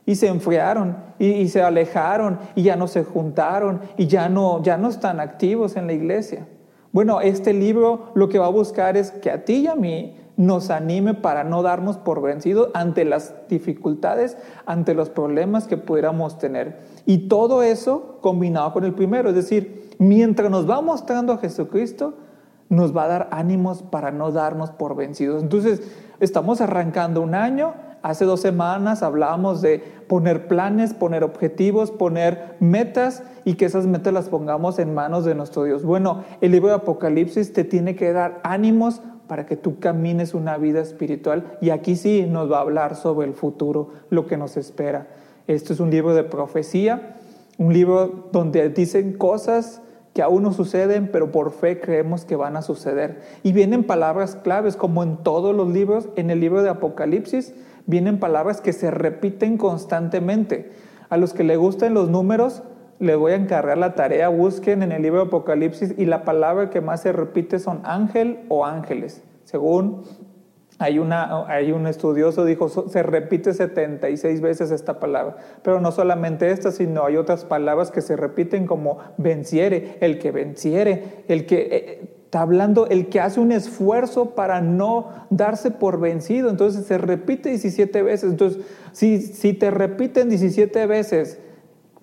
Y 0.05 0.15
se 0.15 0.27
enfriaron 0.27 0.97
y, 1.19 1.47
se 1.47 1.61
alejaron 1.61 2.39
y 2.55 2.63
ya 2.63 2.75
no 2.75 2.87
se 2.87 3.03
juntaron 3.03 3.81
y 3.97 4.07
ya 4.07 4.29
no, 4.29 4.61
ya 4.61 4.77
no 4.77 4.89
están 4.89 5.19
activos 5.19 5.75
en 5.75 5.87
la 5.87 5.93
iglesia. 5.93 6.47
Bueno, 6.91 7.21
este 7.21 7.53
libro 7.53 8.11
lo 8.13 8.29
que 8.29 8.39
va 8.39 8.47
a 8.47 8.49
buscar 8.49 8.97
es 8.97 9.11
que 9.11 9.31
a 9.31 9.45
ti 9.45 9.61
y 9.61 9.67
a 9.67 9.75
mí 9.75 10.15
nos 10.35 10.69
anime 10.69 11.13
para 11.13 11.43
no 11.43 11.61
darnos 11.61 11.97
por 11.97 12.21
vencidos 12.21 12.69
ante 12.73 13.05
las 13.05 13.33
dificultades, 13.49 14.37
ante 14.65 14.93
los 14.93 15.09
problemas 15.09 15.67
que 15.67 15.77
pudiéramos 15.77 16.37
tener. 16.37 16.81
Y 17.05 17.27
todo 17.27 17.63
eso 17.63 18.17
combinado 18.21 18.73
con 18.73 18.83
el 18.83 18.93
primero, 18.93 19.29
es 19.29 19.35
decir, 19.35 19.91
mientras 19.99 20.49
nos 20.49 20.69
va 20.69 20.81
mostrando 20.81 21.33
a 21.33 21.37
Jesucristo, 21.37 22.15
nos 22.69 22.95
va 22.95 23.03
a 23.03 23.07
dar 23.07 23.29
ánimos 23.31 23.83
para 23.83 24.11
no 24.11 24.31
darnos 24.31 24.71
por 24.71 24.95
vencidos. 24.95 25.43
Entonces, 25.43 25.81
estamos 26.19 26.61
arrancando 26.61 27.21
un 27.21 27.35
año, 27.35 27.73
Hace 28.03 28.25
dos 28.25 28.41
semanas 28.41 29.01
hablábamos 29.01 29.61
de 29.61 29.81
poner 30.07 30.49
planes, 30.49 30.93
poner 30.93 31.23
objetivos, 31.23 31.89
poner 31.89 32.57
metas 32.59 33.23
y 33.45 33.53
que 33.53 33.63
esas 33.63 33.87
metas 33.87 34.13
las 34.13 34.27
pongamos 34.27 34.77
en 34.77 34.93
manos 34.93 35.23
de 35.23 35.35
nuestro 35.35 35.63
Dios. 35.63 35.85
Bueno, 35.85 36.25
el 36.41 36.51
libro 36.51 36.67
de 36.67 36.75
Apocalipsis 36.75 37.53
te 37.53 37.63
tiene 37.63 37.95
que 37.95 38.11
dar 38.11 38.41
ánimos 38.43 39.01
para 39.27 39.45
que 39.45 39.55
tú 39.55 39.79
camines 39.79 40.33
una 40.33 40.57
vida 40.57 40.81
espiritual 40.81 41.57
y 41.61 41.69
aquí 41.69 41.95
sí 41.95 42.27
nos 42.29 42.51
va 42.51 42.57
a 42.57 42.61
hablar 42.61 42.97
sobre 42.97 43.25
el 43.25 43.33
futuro, 43.33 43.91
lo 44.09 44.27
que 44.27 44.35
nos 44.35 44.57
espera. 44.57 45.07
Esto 45.47 45.71
es 45.71 45.79
un 45.79 45.89
libro 45.89 46.13
de 46.13 46.25
profecía, 46.25 47.15
un 47.57 47.71
libro 47.71 48.27
donde 48.33 48.67
dicen 48.67 49.13
cosas 49.13 49.81
que 50.13 50.21
aún 50.21 50.43
no 50.43 50.51
suceden, 50.51 51.09
pero 51.11 51.31
por 51.31 51.51
fe 51.51 51.79
creemos 51.79 52.25
que 52.25 52.35
van 52.35 52.55
a 52.55 52.61
suceder. 52.61 53.21
Y 53.43 53.53
vienen 53.53 53.83
palabras 53.83 54.35
claves, 54.35 54.75
como 54.75 55.03
en 55.03 55.17
todos 55.17 55.55
los 55.55 55.69
libros, 55.69 56.09
en 56.15 56.29
el 56.29 56.39
libro 56.39 56.61
de 56.61 56.69
Apocalipsis, 56.69 57.53
vienen 57.85 58.19
palabras 58.19 58.61
que 58.61 58.73
se 58.73 58.91
repiten 58.91 59.57
constantemente. 59.57 60.71
A 61.09 61.17
los 61.17 61.33
que 61.33 61.43
le 61.43 61.57
gusten 61.57 61.93
los 61.93 62.09
números, 62.09 62.63
les 62.99 63.17
voy 63.17 63.33
a 63.33 63.35
encargar 63.35 63.77
la 63.77 63.95
tarea, 63.95 64.29
busquen 64.29 64.83
en 64.83 64.91
el 64.91 65.01
libro 65.01 65.19
de 65.21 65.27
Apocalipsis 65.27 65.93
y 65.97 66.05
la 66.05 66.23
palabra 66.23 66.69
que 66.69 66.81
más 66.81 67.01
se 67.01 67.11
repite 67.11 67.59
son 67.59 67.81
ángel 67.83 68.39
o 68.49 68.65
ángeles. 68.65 69.23
Según 69.43 70.03
hay, 70.79 70.99
una, 70.99 71.45
hay 71.47 71.71
un 71.71 71.85
estudioso, 71.87 72.45
dijo, 72.45 72.69
se 72.69 73.03
repite 73.03 73.53
76 73.53 74.41
veces 74.41 74.71
esta 74.71 74.99
palabra. 74.99 75.37
Pero 75.63 75.79
no 75.79 75.91
solamente 75.91 76.51
esta, 76.51 76.71
sino 76.71 77.05
hay 77.05 77.17
otras 77.17 77.45
palabras 77.45 77.91
que 77.91 78.01
se 78.01 78.15
repiten 78.15 78.65
como 78.65 78.99
venciere, 79.17 79.97
el 80.01 80.19
que 80.19 80.31
venciere, 80.31 81.23
el 81.27 81.45
que... 81.45 81.67
Eh, 81.71 82.19
Está 82.33 82.41
hablando 82.41 82.87
el 82.87 83.09
que 83.09 83.19
hace 83.19 83.39
un 83.39 83.51
esfuerzo 83.51 84.31
para 84.31 84.59
no 84.59 85.09
darse 85.29 85.69
por 85.69 85.99
vencido. 85.99 86.49
Entonces 86.49 86.87
se 86.87 86.97
repite 86.97 87.49
17 87.49 88.01
veces. 88.01 88.31
Entonces, 88.31 88.63
si, 88.91 89.21
si 89.21 89.53
te 89.53 89.69
repiten 89.69 90.29
17 90.29 90.87
veces, 90.87 91.37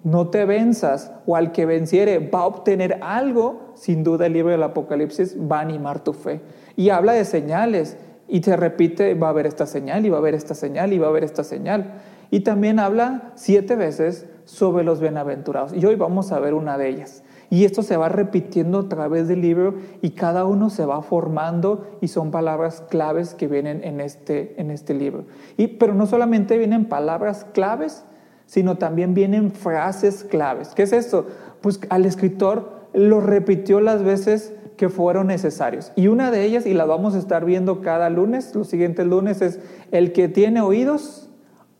no 0.04 0.28
te 0.28 0.44
venzas 0.44 1.10
o 1.26 1.34
al 1.34 1.50
que 1.50 1.66
venciere 1.66 2.20
va 2.20 2.42
a 2.42 2.46
obtener 2.46 3.00
algo, 3.02 3.72
sin 3.74 4.04
duda 4.04 4.26
el 4.26 4.34
libro 4.34 4.52
del 4.52 4.62
Apocalipsis 4.62 5.36
va 5.36 5.58
a 5.58 5.62
animar 5.62 6.04
tu 6.04 6.12
fe. 6.12 6.40
Y 6.76 6.90
habla 6.90 7.14
de 7.14 7.24
señales 7.24 7.96
y 8.28 8.40
te 8.40 8.56
repite, 8.56 9.14
va 9.14 9.26
a 9.26 9.30
haber 9.30 9.46
esta 9.46 9.66
señal 9.66 10.06
y 10.06 10.10
va 10.10 10.18
a 10.18 10.20
haber 10.20 10.34
esta 10.34 10.54
señal 10.54 10.92
y 10.92 10.98
va 11.00 11.08
a 11.08 11.10
haber 11.10 11.24
esta 11.24 11.42
señal. 11.42 11.94
Y 12.30 12.42
también 12.42 12.78
habla 12.78 13.32
siete 13.34 13.74
veces 13.74 14.26
sobre 14.44 14.84
los 14.84 15.00
bienaventurados. 15.00 15.74
Y 15.74 15.84
hoy 15.84 15.96
vamos 15.96 16.30
a 16.30 16.38
ver 16.38 16.54
una 16.54 16.78
de 16.78 16.88
ellas. 16.88 17.24
Y 17.50 17.64
esto 17.64 17.82
se 17.82 17.96
va 17.96 18.08
repitiendo 18.08 18.78
a 18.78 18.88
través 18.88 19.26
del 19.26 19.40
libro 19.40 19.74
y 20.00 20.10
cada 20.10 20.44
uno 20.44 20.70
se 20.70 20.86
va 20.86 21.02
formando 21.02 21.84
y 22.00 22.06
son 22.06 22.30
palabras 22.30 22.84
claves 22.88 23.34
que 23.34 23.48
vienen 23.48 23.82
en 23.82 24.00
este, 24.00 24.54
en 24.60 24.70
este 24.70 24.94
libro. 24.94 25.24
Y, 25.56 25.66
pero 25.66 25.92
no 25.92 26.06
solamente 26.06 26.56
vienen 26.56 26.84
palabras 26.84 27.44
claves, 27.52 28.04
sino 28.46 28.78
también 28.78 29.14
vienen 29.14 29.50
frases 29.50 30.22
claves. 30.22 30.68
¿Qué 30.76 30.84
es 30.84 30.92
esto? 30.92 31.26
Pues 31.60 31.80
al 31.90 32.06
escritor 32.06 32.70
lo 32.92 33.20
repitió 33.20 33.80
las 33.80 34.04
veces 34.04 34.54
que 34.76 34.88
fueron 34.88 35.26
necesarios. 35.26 35.90
Y 35.96 36.06
una 36.06 36.30
de 36.30 36.44
ellas, 36.44 36.66
y 36.66 36.72
la 36.72 36.84
vamos 36.84 37.16
a 37.16 37.18
estar 37.18 37.44
viendo 37.44 37.82
cada 37.82 38.10
lunes, 38.10 38.54
los 38.54 38.68
siguientes 38.68 39.06
lunes, 39.06 39.42
es 39.42 39.58
el 39.90 40.12
que 40.12 40.28
tiene 40.28 40.60
oídos, 40.60 41.28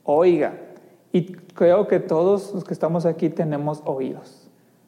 oiga. 0.02 0.54
Y 1.12 1.32
creo 1.54 1.86
que 1.86 2.00
todos 2.00 2.52
los 2.54 2.64
que 2.64 2.74
estamos 2.74 3.06
aquí 3.06 3.30
tenemos 3.30 3.82
oídos 3.84 4.39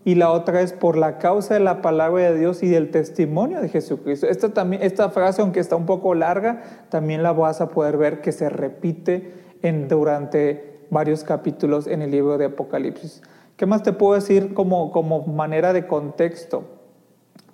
y 0.05 0.17
la 0.17 0.31
otra 0.33 0.61
es 0.63 0.73
por 0.73 0.97
la 0.97 1.19
causa 1.19 1.55
de 1.55 1.61
la 1.61 1.81
palabra 1.81 2.31
de 2.31 2.39
Dios 2.39 2.63
y 2.63 2.69
del 2.69 2.91
testimonio 2.91 3.61
de 3.61 3.69
Jesucristo. 3.69 4.27
Esta, 4.27 4.53
también, 4.53 4.83
esta 4.83 5.11
frase, 5.11 5.43
aunque 5.43 5.61
está 5.61 5.77
un 5.77 5.87
poco 5.87 6.15
larga, 6.15 6.63
también 6.89 7.23
la 7.23 7.33
vas 7.33 7.61
a 7.61 7.69
poder 7.69 7.97
ver 7.97 8.21
que 8.21 8.33
se 8.33 8.49
repite 8.49 9.33
en, 9.63 9.89
durante 9.89 10.81
varios 10.91 11.23
capítulos 11.23 11.87
en 11.87 12.03
el 12.03 12.11
libro 12.11 12.37
de 12.37 12.47
Apocalipsis. 12.47 13.23
¿Qué 13.57 13.67
más 13.67 13.83
te 13.83 13.93
puedo 13.93 14.15
decir 14.15 14.55
como, 14.55 14.91
como 14.91 15.25
manera 15.27 15.73
de 15.73 15.87
contexto? 15.87 16.65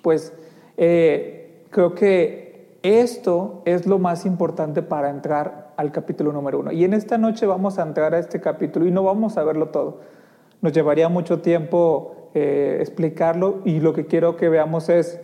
Pues 0.02 0.33
eh, 0.78 1.64
creo 1.71 1.95
que 1.95 2.78
esto 2.83 3.62
es 3.67 3.87
lo 3.87 3.99
más 3.99 4.25
importante 4.25 4.83
para 4.83 5.11
entrar 5.11 5.75
al 5.76 5.93
capítulo 5.93 6.33
número 6.33 6.61
uno. 6.61 6.73
Y 6.73 6.85
en 6.85 6.95
esta 6.95 7.19
noche 7.19 7.45
vamos 7.45 7.78
a 7.78 7.83
entrar 7.83 8.14
a 8.14 8.19
este 8.19 8.40
capítulo 8.40 8.87
y 8.87 8.90
no 8.90 9.02
vamos 9.02 9.37
a 9.37 9.45
verlo 9.45 9.69
todo. 9.69 10.00
Nos 10.62 10.73
llevaría 10.73 11.09
mucho 11.09 11.40
tiempo 11.40 12.18
eh, 12.35 12.79
explicarlo 12.81 13.63
y 13.65 13.81
lo 13.81 13.93
que 13.93 14.07
quiero 14.07 14.37
que 14.37 14.49
veamos 14.49 14.89
es 14.89 15.21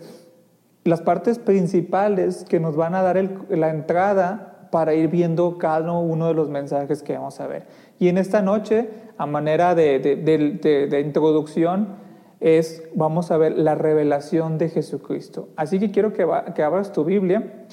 las 0.83 1.01
partes 1.01 1.39
principales 1.39 2.45
que 2.47 2.59
nos 2.59 2.75
van 2.75 2.95
a 2.95 3.01
dar 3.01 3.17
la 3.49 3.69
entrada 3.69 4.69
para 4.71 4.93
ir 4.93 5.09
viendo 5.09 5.57
cada 5.57 5.91
uno 5.91 6.27
de 6.27 6.33
los 6.33 6.49
mensajes 6.49 7.01
que 7.01 7.13
vamos 7.13 7.39
a 7.39 7.47
ver. 7.47 7.67
Y 7.97 8.09
en 8.09 8.17
esta 8.17 8.41
noche, 8.41 8.89
a 9.17 9.25
manera 9.25 9.73
de, 9.73 9.99
de 9.99 11.01
introducción, 11.01 11.95
es, 12.39 12.83
vamos 12.93 13.31
a 13.31 13.37
ver 13.37 13.57
la 13.57 13.75
revelación 13.75 14.57
de 14.57 14.69
Jesucristo. 14.69 15.49
Así 15.55 15.79
que 15.79 15.91
quiero 15.91 16.13
que, 16.13 16.27
que 16.53 16.63
abras 16.63 16.91
tu 16.91 17.03
Biblia 17.03 17.65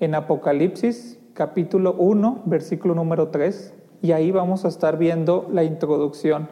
en 0.00 0.14
Apocalipsis 0.14 1.18
capítulo 1.38 1.94
1, 1.94 2.42
versículo 2.46 2.96
número 2.96 3.28
3, 3.28 3.72
y 4.02 4.10
ahí 4.10 4.32
vamos 4.32 4.64
a 4.64 4.68
estar 4.68 4.98
viendo 4.98 5.46
la 5.52 5.62
introducción. 5.62 6.48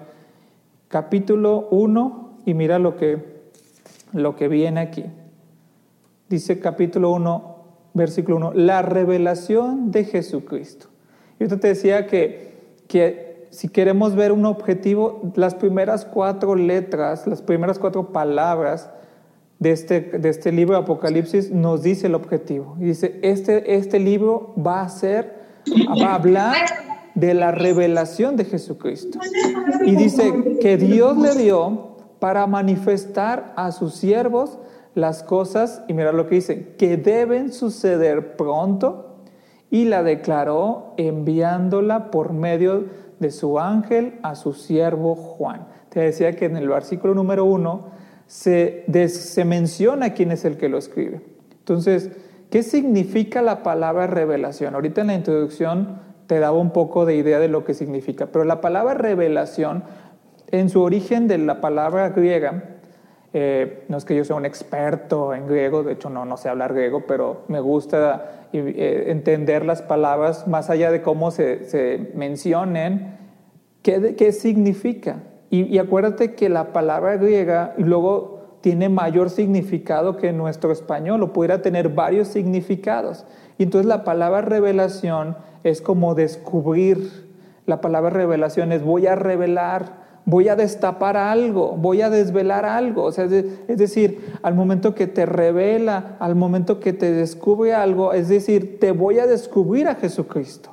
Capítulo 0.86 1.66
1, 1.72 2.25
y 2.46 2.54
mira 2.54 2.78
lo 2.78 2.96
que, 2.96 3.18
lo 4.12 4.36
que 4.36 4.48
viene 4.48 4.80
aquí. 4.80 5.04
Dice 6.30 6.60
capítulo 6.60 7.10
1, 7.10 7.56
versículo 7.92 8.36
1, 8.36 8.52
la 8.54 8.80
revelación 8.80 9.90
de 9.90 10.04
Jesucristo. 10.04 10.86
Yo 11.38 11.48
te 11.48 11.68
decía 11.68 12.06
que, 12.06 12.54
que 12.88 13.48
si 13.50 13.68
queremos 13.68 14.14
ver 14.14 14.32
un 14.32 14.46
objetivo, 14.46 15.32
las 15.34 15.56
primeras 15.56 16.04
cuatro 16.04 16.54
letras, 16.54 17.26
las 17.26 17.42
primeras 17.42 17.78
cuatro 17.78 18.12
palabras 18.12 18.90
de 19.58 19.72
este, 19.72 20.00
de 20.00 20.28
este 20.28 20.52
libro 20.52 20.76
de 20.76 20.82
Apocalipsis 20.82 21.50
nos 21.50 21.82
dice 21.82 22.06
el 22.06 22.14
objetivo. 22.14 22.76
Y 22.78 22.84
dice, 22.84 23.18
este, 23.22 23.74
este 23.74 23.98
libro 23.98 24.54
va 24.56 24.82
a 24.82 24.88
ser, 24.88 25.34
va 26.00 26.12
a 26.12 26.14
hablar 26.14 26.56
de 27.14 27.34
la 27.34 27.50
revelación 27.50 28.36
de 28.36 28.44
Jesucristo. 28.44 29.18
Y 29.84 29.96
dice 29.96 30.58
que 30.60 30.76
Dios 30.76 31.16
le 31.16 31.34
dio 31.34 31.95
para 32.18 32.46
manifestar 32.46 33.52
a 33.56 33.72
sus 33.72 33.94
siervos 33.94 34.58
las 34.94 35.22
cosas, 35.22 35.82
y 35.88 35.92
mira 35.92 36.12
lo 36.12 36.26
que 36.26 36.36
dice, 36.36 36.74
que 36.78 36.96
deben 36.96 37.52
suceder 37.52 38.36
pronto, 38.36 39.16
y 39.70 39.84
la 39.84 40.02
declaró 40.02 40.94
enviándola 40.96 42.10
por 42.10 42.32
medio 42.32 42.84
de 43.18 43.30
su 43.30 43.58
ángel 43.58 44.18
a 44.22 44.34
su 44.34 44.52
siervo 44.52 45.14
Juan. 45.14 45.66
Te 45.90 46.00
decía 46.00 46.32
que 46.32 46.46
en 46.46 46.56
el 46.56 46.68
versículo 46.68 47.14
número 47.14 47.44
uno 47.44 47.86
se, 48.26 48.84
se 49.08 49.44
menciona 49.44 50.14
quién 50.14 50.32
es 50.32 50.44
el 50.44 50.56
que 50.56 50.68
lo 50.68 50.78
escribe. 50.78 51.20
Entonces, 51.58 52.10
¿qué 52.50 52.62
significa 52.62 53.42
la 53.42 53.62
palabra 53.62 54.06
revelación? 54.06 54.74
Ahorita 54.74 55.00
en 55.00 55.08
la 55.08 55.14
introducción 55.14 56.00
te 56.26 56.38
daba 56.38 56.58
un 56.58 56.70
poco 56.70 57.06
de 57.06 57.16
idea 57.16 57.38
de 57.38 57.48
lo 57.48 57.64
que 57.64 57.74
significa, 57.74 58.26
pero 58.26 58.44
la 58.44 58.60
palabra 58.60 58.94
revelación, 58.94 59.84
en 60.48 60.68
su 60.68 60.82
origen 60.82 61.28
de 61.28 61.38
la 61.38 61.60
palabra 61.60 62.10
griega, 62.10 62.64
eh, 63.32 63.84
no 63.88 63.98
es 63.98 64.04
que 64.04 64.16
yo 64.16 64.24
sea 64.24 64.36
un 64.36 64.46
experto 64.46 65.34
en 65.34 65.46
griego, 65.46 65.82
de 65.82 65.92
hecho 65.92 66.08
no, 66.08 66.24
no 66.24 66.36
sé 66.36 66.48
hablar 66.48 66.72
griego, 66.72 67.04
pero 67.06 67.42
me 67.48 67.60
gusta 67.60 68.48
eh, 68.52 69.04
entender 69.08 69.64
las 69.64 69.82
palabras 69.82 70.46
más 70.48 70.70
allá 70.70 70.90
de 70.90 71.02
cómo 71.02 71.30
se, 71.30 71.64
se 71.68 72.12
mencionen, 72.14 73.18
qué, 73.82 74.14
qué 74.16 74.32
significa. 74.32 75.16
Y, 75.50 75.64
y, 75.64 75.78
acuérdate 75.78 76.34
que 76.34 76.48
la 76.48 76.72
palabra 76.72 77.16
griega 77.16 77.74
luego 77.76 78.36
tiene 78.62 78.88
mayor 78.88 79.30
significado 79.30 80.16
que 80.16 80.32
nuestro 80.32 80.72
español, 80.72 81.22
o 81.22 81.32
pudiera 81.32 81.62
tener 81.62 81.90
varios 81.90 82.28
significados. 82.28 83.26
Y 83.58 83.64
entonces 83.64 83.86
la 83.86 84.02
palabra 84.02 84.40
revelación 84.40 85.36
es 85.62 85.80
como 85.80 86.14
descubrir. 86.14 87.26
La 87.66 87.80
palabra 87.80 88.10
revelación 88.10 88.72
es 88.72 88.82
voy 88.82 89.06
a 89.06 89.14
revelar, 89.14 90.05
voy 90.26 90.48
a 90.48 90.56
destapar 90.56 91.16
algo, 91.16 91.76
voy 91.76 92.02
a 92.02 92.10
desvelar 92.10 92.66
algo. 92.66 93.04
O 93.04 93.12
sea, 93.12 93.24
es 93.24 93.78
decir, 93.78 94.34
al 94.42 94.54
momento 94.54 94.94
que 94.94 95.06
te 95.06 95.24
revela, 95.24 96.16
al 96.18 96.34
momento 96.34 96.80
que 96.80 96.92
te 96.92 97.12
descubre 97.12 97.72
algo, 97.72 98.12
es 98.12 98.28
decir, 98.28 98.78
te 98.78 98.90
voy 98.90 99.20
a 99.20 99.26
descubrir 99.26 99.88
a 99.88 99.94
Jesucristo. 99.94 100.70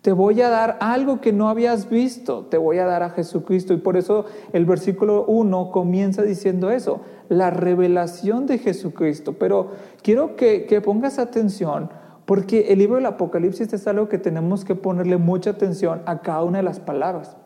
Te 0.00 0.12
voy 0.12 0.42
a 0.42 0.48
dar 0.48 0.76
algo 0.80 1.20
que 1.20 1.32
no 1.32 1.48
habías 1.48 1.88
visto, 1.88 2.46
te 2.46 2.58
voy 2.58 2.78
a 2.78 2.84
dar 2.84 3.02
a 3.02 3.10
Jesucristo. 3.10 3.72
Y 3.72 3.78
por 3.78 3.96
eso 3.96 4.24
el 4.52 4.64
versículo 4.64 5.24
1 5.26 5.70
comienza 5.70 6.22
diciendo 6.22 6.70
eso, 6.70 7.00
la 7.28 7.50
revelación 7.50 8.46
de 8.46 8.58
Jesucristo. 8.58 9.34
Pero 9.38 9.68
quiero 10.02 10.34
que, 10.34 10.66
que 10.66 10.80
pongas 10.80 11.18
atención 11.18 11.90
porque 12.24 12.72
el 12.72 12.78
libro 12.78 12.96
del 12.96 13.06
Apocalipsis 13.06 13.70
es 13.72 13.86
algo 13.86 14.08
que 14.08 14.18
tenemos 14.18 14.64
que 14.64 14.74
ponerle 14.74 15.18
mucha 15.18 15.50
atención 15.50 16.00
a 16.06 16.20
cada 16.20 16.42
una 16.42 16.58
de 16.58 16.64
las 16.64 16.80
palabras. 16.80 17.36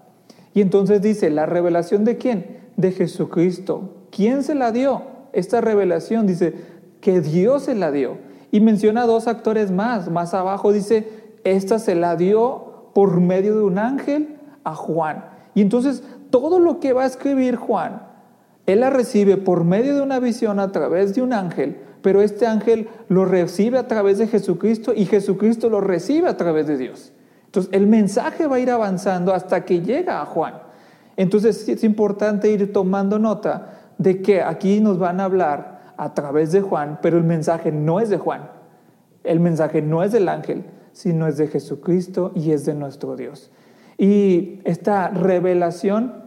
Y 0.54 0.60
entonces 0.60 1.02
dice, 1.02 1.30
¿la 1.30 1.46
revelación 1.46 2.04
de 2.04 2.16
quién? 2.16 2.58
De 2.76 2.92
Jesucristo. 2.92 3.94
¿Quién 4.10 4.42
se 4.42 4.54
la 4.54 4.72
dio? 4.72 5.02
Esta 5.32 5.60
revelación 5.60 6.26
dice 6.26 6.54
que 7.00 7.20
Dios 7.20 7.64
se 7.64 7.74
la 7.74 7.90
dio. 7.90 8.16
Y 8.50 8.60
menciona 8.60 9.06
dos 9.06 9.28
actores 9.28 9.70
más. 9.70 10.10
Más 10.10 10.34
abajo 10.34 10.72
dice, 10.72 11.08
esta 11.44 11.78
se 11.78 11.94
la 11.94 12.16
dio 12.16 12.90
por 12.94 13.20
medio 13.20 13.56
de 13.56 13.62
un 13.62 13.78
ángel 13.78 14.38
a 14.64 14.74
Juan. 14.74 15.24
Y 15.54 15.60
entonces 15.60 16.02
todo 16.30 16.58
lo 16.58 16.80
que 16.80 16.92
va 16.92 17.04
a 17.04 17.06
escribir 17.06 17.56
Juan, 17.56 18.02
él 18.66 18.80
la 18.80 18.90
recibe 18.90 19.36
por 19.36 19.64
medio 19.64 19.94
de 19.96 20.02
una 20.02 20.20
visión 20.20 20.60
a 20.60 20.72
través 20.72 21.14
de 21.14 21.22
un 21.22 21.32
ángel, 21.32 21.78
pero 22.02 22.20
este 22.20 22.46
ángel 22.46 22.88
lo 23.08 23.24
recibe 23.24 23.78
a 23.78 23.88
través 23.88 24.18
de 24.18 24.26
Jesucristo 24.26 24.92
y 24.94 25.06
Jesucristo 25.06 25.68
lo 25.68 25.80
recibe 25.80 26.28
a 26.28 26.36
través 26.36 26.66
de 26.66 26.76
Dios. 26.76 27.12
Entonces, 27.48 27.72
el 27.72 27.86
mensaje 27.86 28.46
va 28.46 28.56
a 28.56 28.60
ir 28.60 28.70
avanzando 28.70 29.32
hasta 29.32 29.64
que 29.64 29.80
llega 29.80 30.20
a 30.20 30.26
Juan. 30.26 30.54
Entonces, 31.16 31.66
es 31.66 31.82
importante 31.82 32.50
ir 32.50 32.74
tomando 32.74 33.18
nota 33.18 33.72
de 33.96 34.20
que 34.20 34.42
aquí 34.42 34.80
nos 34.80 34.98
van 34.98 35.18
a 35.18 35.24
hablar 35.24 35.94
a 35.96 36.12
través 36.12 36.52
de 36.52 36.60
Juan, 36.60 36.98
pero 37.00 37.16
el 37.16 37.24
mensaje 37.24 37.72
no 37.72 38.00
es 38.00 38.10
de 38.10 38.18
Juan. 38.18 38.50
El 39.24 39.40
mensaje 39.40 39.80
no 39.80 40.02
es 40.02 40.12
del 40.12 40.28
ángel, 40.28 40.64
sino 40.92 41.26
es 41.26 41.38
de 41.38 41.48
Jesucristo 41.48 42.32
y 42.34 42.52
es 42.52 42.66
de 42.66 42.74
nuestro 42.74 43.16
Dios. 43.16 43.50
Y 43.96 44.60
esta 44.64 45.08
revelación 45.08 46.24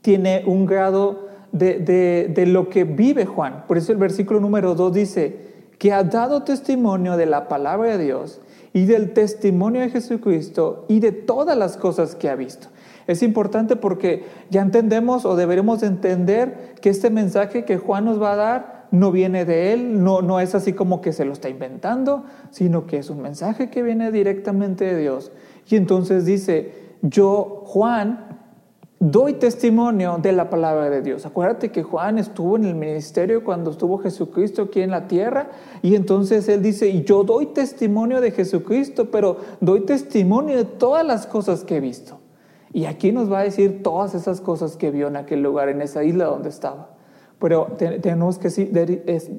tiene 0.00 0.42
un 0.46 0.64
grado 0.64 1.28
de, 1.52 2.32
de, 2.34 2.46
lo 2.46 2.70
que 2.70 2.84
vive 2.84 3.26
Juan. 3.26 3.64
Por 3.68 3.76
eso 3.76 3.92
el 3.92 3.98
versículo 3.98 4.40
número 4.40 4.74
2 4.74 4.92
dice 4.94 5.46
que 5.78 5.92
ha 5.92 6.02
dado 6.02 6.42
testimonio 6.42 7.16
de 7.18 7.26
la 7.26 7.48
palabra 7.48 7.96
de 7.96 8.04
Dios 8.04 8.40
y 8.76 8.84
del 8.84 9.14
testimonio 9.14 9.80
de 9.80 9.88
Jesucristo 9.88 10.84
y 10.86 11.00
de 11.00 11.10
todas 11.10 11.56
las 11.56 11.78
cosas 11.78 12.14
que 12.14 12.28
ha 12.28 12.36
visto. 12.36 12.68
Es 13.06 13.22
importante 13.22 13.74
porque 13.74 14.26
ya 14.50 14.60
entendemos 14.60 15.24
o 15.24 15.34
deberemos 15.34 15.82
entender 15.82 16.74
que 16.82 16.90
este 16.90 17.08
mensaje 17.08 17.64
que 17.64 17.78
Juan 17.78 18.04
nos 18.04 18.20
va 18.20 18.34
a 18.34 18.36
dar 18.36 18.86
no 18.90 19.12
viene 19.12 19.46
de 19.46 19.72
él, 19.72 20.04
no, 20.04 20.20
no 20.20 20.40
es 20.40 20.54
así 20.54 20.74
como 20.74 21.00
que 21.00 21.14
se 21.14 21.24
lo 21.24 21.32
está 21.32 21.48
inventando, 21.48 22.24
sino 22.50 22.86
que 22.86 22.98
es 22.98 23.08
un 23.08 23.22
mensaje 23.22 23.70
que 23.70 23.82
viene 23.82 24.12
directamente 24.12 24.84
de 24.84 25.00
Dios. 25.00 25.32
Y 25.70 25.76
entonces 25.76 26.26
dice, 26.26 26.74
yo, 27.00 27.62
Juan, 27.64 28.25
doy 28.98 29.34
testimonio 29.34 30.18
de 30.20 30.32
la 30.32 30.48
palabra 30.48 30.88
de 30.88 31.02
Dios. 31.02 31.26
Acuérdate 31.26 31.70
que 31.70 31.82
Juan 31.82 32.18
estuvo 32.18 32.56
en 32.56 32.64
el 32.64 32.74
ministerio 32.74 33.44
cuando 33.44 33.70
estuvo 33.70 33.98
Jesucristo 33.98 34.62
aquí 34.62 34.80
en 34.80 34.90
la 34.90 35.06
tierra 35.06 35.50
y 35.82 35.94
entonces 35.94 36.48
él 36.48 36.62
dice, 36.62 37.02
yo 37.02 37.22
doy 37.22 37.46
testimonio 37.46 38.20
de 38.20 38.30
Jesucristo, 38.30 39.10
pero 39.10 39.36
doy 39.60 39.80
testimonio 39.80 40.56
de 40.56 40.64
todas 40.64 41.06
las 41.06 41.26
cosas 41.26 41.64
que 41.64 41.76
he 41.76 41.80
visto. 41.80 42.20
Y 42.72 42.86
aquí 42.86 43.12
nos 43.12 43.30
va 43.30 43.40
a 43.40 43.42
decir 43.44 43.82
todas 43.82 44.14
esas 44.14 44.40
cosas 44.40 44.76
que 44.76 44.90
vio 44.90 45.08
en 45.08 45.16
aquel 45.16 45.42
lugar, 45.42 45.68
en 45.68 45.82
esa 45.82 46.02
isla 46.02 46.26
donde 46.26 46.48
estaba. 46.48 46.90
Pero 47.38 47.76
tenemos 47.78 48.38
que 48.38 48.48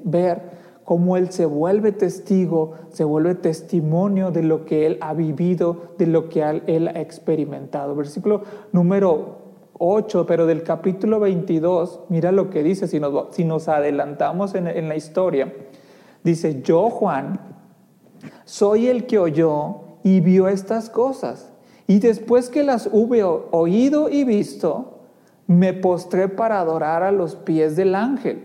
ver 0.04 0.42
cómo 0.84 1.16
él 1.16 1.30
se 1.30 1.46
vuelve 1.46 1.92
testigo, 1.92 2.72
se 2.90 3.04
vuelve 3.04 3.34
testimonio 3.34 4.30
de 4.30 4.42
lo 4.42 4.64
que 4.64 4.86
él 4.86 4.98
ha 5.00 5.14
vivido, 5.14 5.94
de 5.98 6.06
lo 6.06 6.28
que 6.28 6.42
él 6.66 6.88
ha 6.88 7.00
experimentado. 7.00 7.94
Versículo 7.94 8.42
número 8.72 9.47
8, 9.78 10.26
pero 10.26 10.46
del 10.46 10.62
capítulo 10.62 11.20
22, 11.20 12.00
mira 12.08 12.32
lo 12.32 12.50
que 12.50 12.62
dice, 12.62 12.88
si 12.88 12.98
nos, 13.44 13.68
adelantamos 13.68 14.54
en, 14.54 14.66
en 14.66 14.88
la 14.88 14.96
historia, 14.96 15.54
dice, 16.24 16.62
yo 16.62 16.90
Juan, 16.90 17.40
soy 18.44 18.88
el 18.88 19.06
que 19.06 19.18
oyó 19.18 19.80
y 20.02 20.20
vio 20.20 20.48
estas 20.48 20.90
cosas, 20.90 21.52
y 21.86 22.00
después 22.00 22.48
que 22.48 22.64
las 22.64 22.88
hube 22.92 23.22
oído 23.22 24.08
y 24.08 24.24
visto, 24.24 24.98
me 25.46 25.72
postré 25.72 26.28
para 26.28 26.60
adorar 26.60 27.02
a 27.02 27.12
los 27.12 27.36
pies 27.36 27.76
del 27.76 27.94
ángel, 27.94 28.44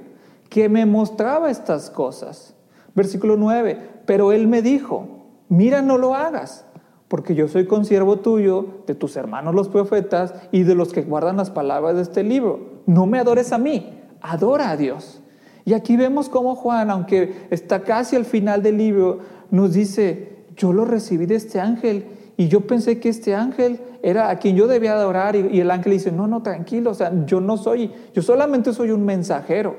que 0.49 0.69
me 0.69 0.85
mostraba 0.85 1.51
estas 1.51 1.89
cosas. 1.89 2.55
Versículo 2.95 3.35
9, 3.37 4.03
pero 4.05 4.31
él 4.31 4.47
me 4.47 4.61
dijo, 4.61 5.07
mira, 5.49 5.81
no 5.81 5.97
lo 5.97 6.15
hagas 6.15 6.65
porque 7.07 7.35
yo 7.35 7.47
soy 7.47 7.65
consiervo 7.65 8.17
tuyo, 8.17 8.65
de 8.87 8.95
tus 8.95 9.15
hermanos 9.15 9.53
los 9.53 9.69
profetas 9.69 10.33
y 10.51 10.63
de 10.63 10.75
los 10.75 10.93
que 10.93 11.03
guardan 11.03 11.37
las 11.37 11.51
palabras 11.51 11.95
de 11.95 12.01
este 12.01 12.23
libro. 12.23 12.81
No 12.85 13.05
me 13.05 13.19
adores 13.19 13.53
a 13.53 13.57
mí, 13.57 13.93
adora 14.21 14.71
a 14.71 14.77
Dios. 14.77 15.21
Y 15.65 15.73
aquí 15.73 15.95
vemos 15.95 16.29
cómo 16.29 16.55
Juan, 16.55 16.89
aunque 16.89 17.47
está 17.49 17.83
casi 17.83 18.15
al 18.15 18.25
final 18.25 18.63
del 18.63 18.77
libro, 18.77 19.19
nos 19.51 19.73
dice, 19.73 20.45
yo 20.55 20.73
lo 20.73 20.85
recibí 20.85 21.25
de 21.25 21.35
este 21.35 21.59
ángel 21.59 22.05
y 22.35 22.47
yo 22.47 22.61
pensé 22.61 22.99
que 22.99 23.09
este 23.09 23.35
ángel 23.35 23.79
era 24.01 24.29
a 24.29 24.39
quien 24.39 24.55
yo 24.55 24.67
debía 24.67 24.93
adorar 24.93 25.35
y, 25.35 25.59
el 25.59 25.71
ángel 25.71 25.93
dice, 25.93 26.11
no, 26.11 26.27
no, 26.27 26.41
tranquilo, 26.41 26.91
o 26.91 26.93
sea, 26.93 27.25
yo 27.25 27.39
no 27.39 27.57
soy, 27.57 27.91
yo 28.13 28.21
solamente 28.21 28.73
soy 28.73 28.91
un 28.91 29.05
mensajero. 29.05 29.75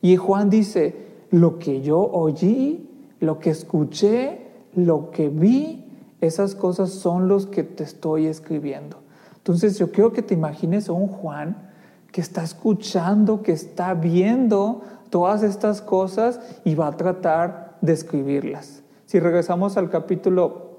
Y 0.00 0.16
Juan 0.16 0.48
dice, 0.48 0.94
lo 1.30 1.58
que 1.58 1.82
yo 1.82 1.98
oí, 2.00 2.88
lo 3.20 3.38
que 3.38 3.50
escuché, 3.50 4.38
lo 4.74 5.10
que 5.10 5.28
vi, 5.28 5.84
esas 6.20 6.54
cosas 6.54 6.90
son 6.90 7.28
los 7.28 7.46
que 7.46 7.62
te 7.62 7.84
estoy 7.84 8.26
escribiendo. 8.26 8.98
Entonces 9.36 9.78
yo 9.78 9.92
quiero 9.92 10.12
que 10.12 10.22
te 10.22 10.34
imagines 10.34 10.88
a 10.88 10.92
un 10.92 11.08
Juan 11.08 11.70
que 12.12 12.20
está 12.20 12.42
escuchando, 12.42 13.42
que 13.42 13.52
está 13.52 13.94
viendo 13.94 14.82
todas 15.10 15.42
estas 15.42 15.80
cosas 15.80 16.40
y 16.64 16.74
va 16.74 16.88
a 16.88 16.96
tratar 16.96 17.76
de 17.80 17.92
escribirlas. 17.92 18.82
Si 19.06 19.20
regresamos 19.20 19.76
al 19.76 19.88
capítulo 19.90 20.78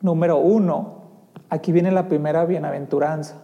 número 0.00 0.38
uno, 0.38 1.02
aquí 1.50 1.72
viene 1.72 1.90
la 1.90 2.08
primera 2.08 2.44
bienaventuranza. 2.44 3.42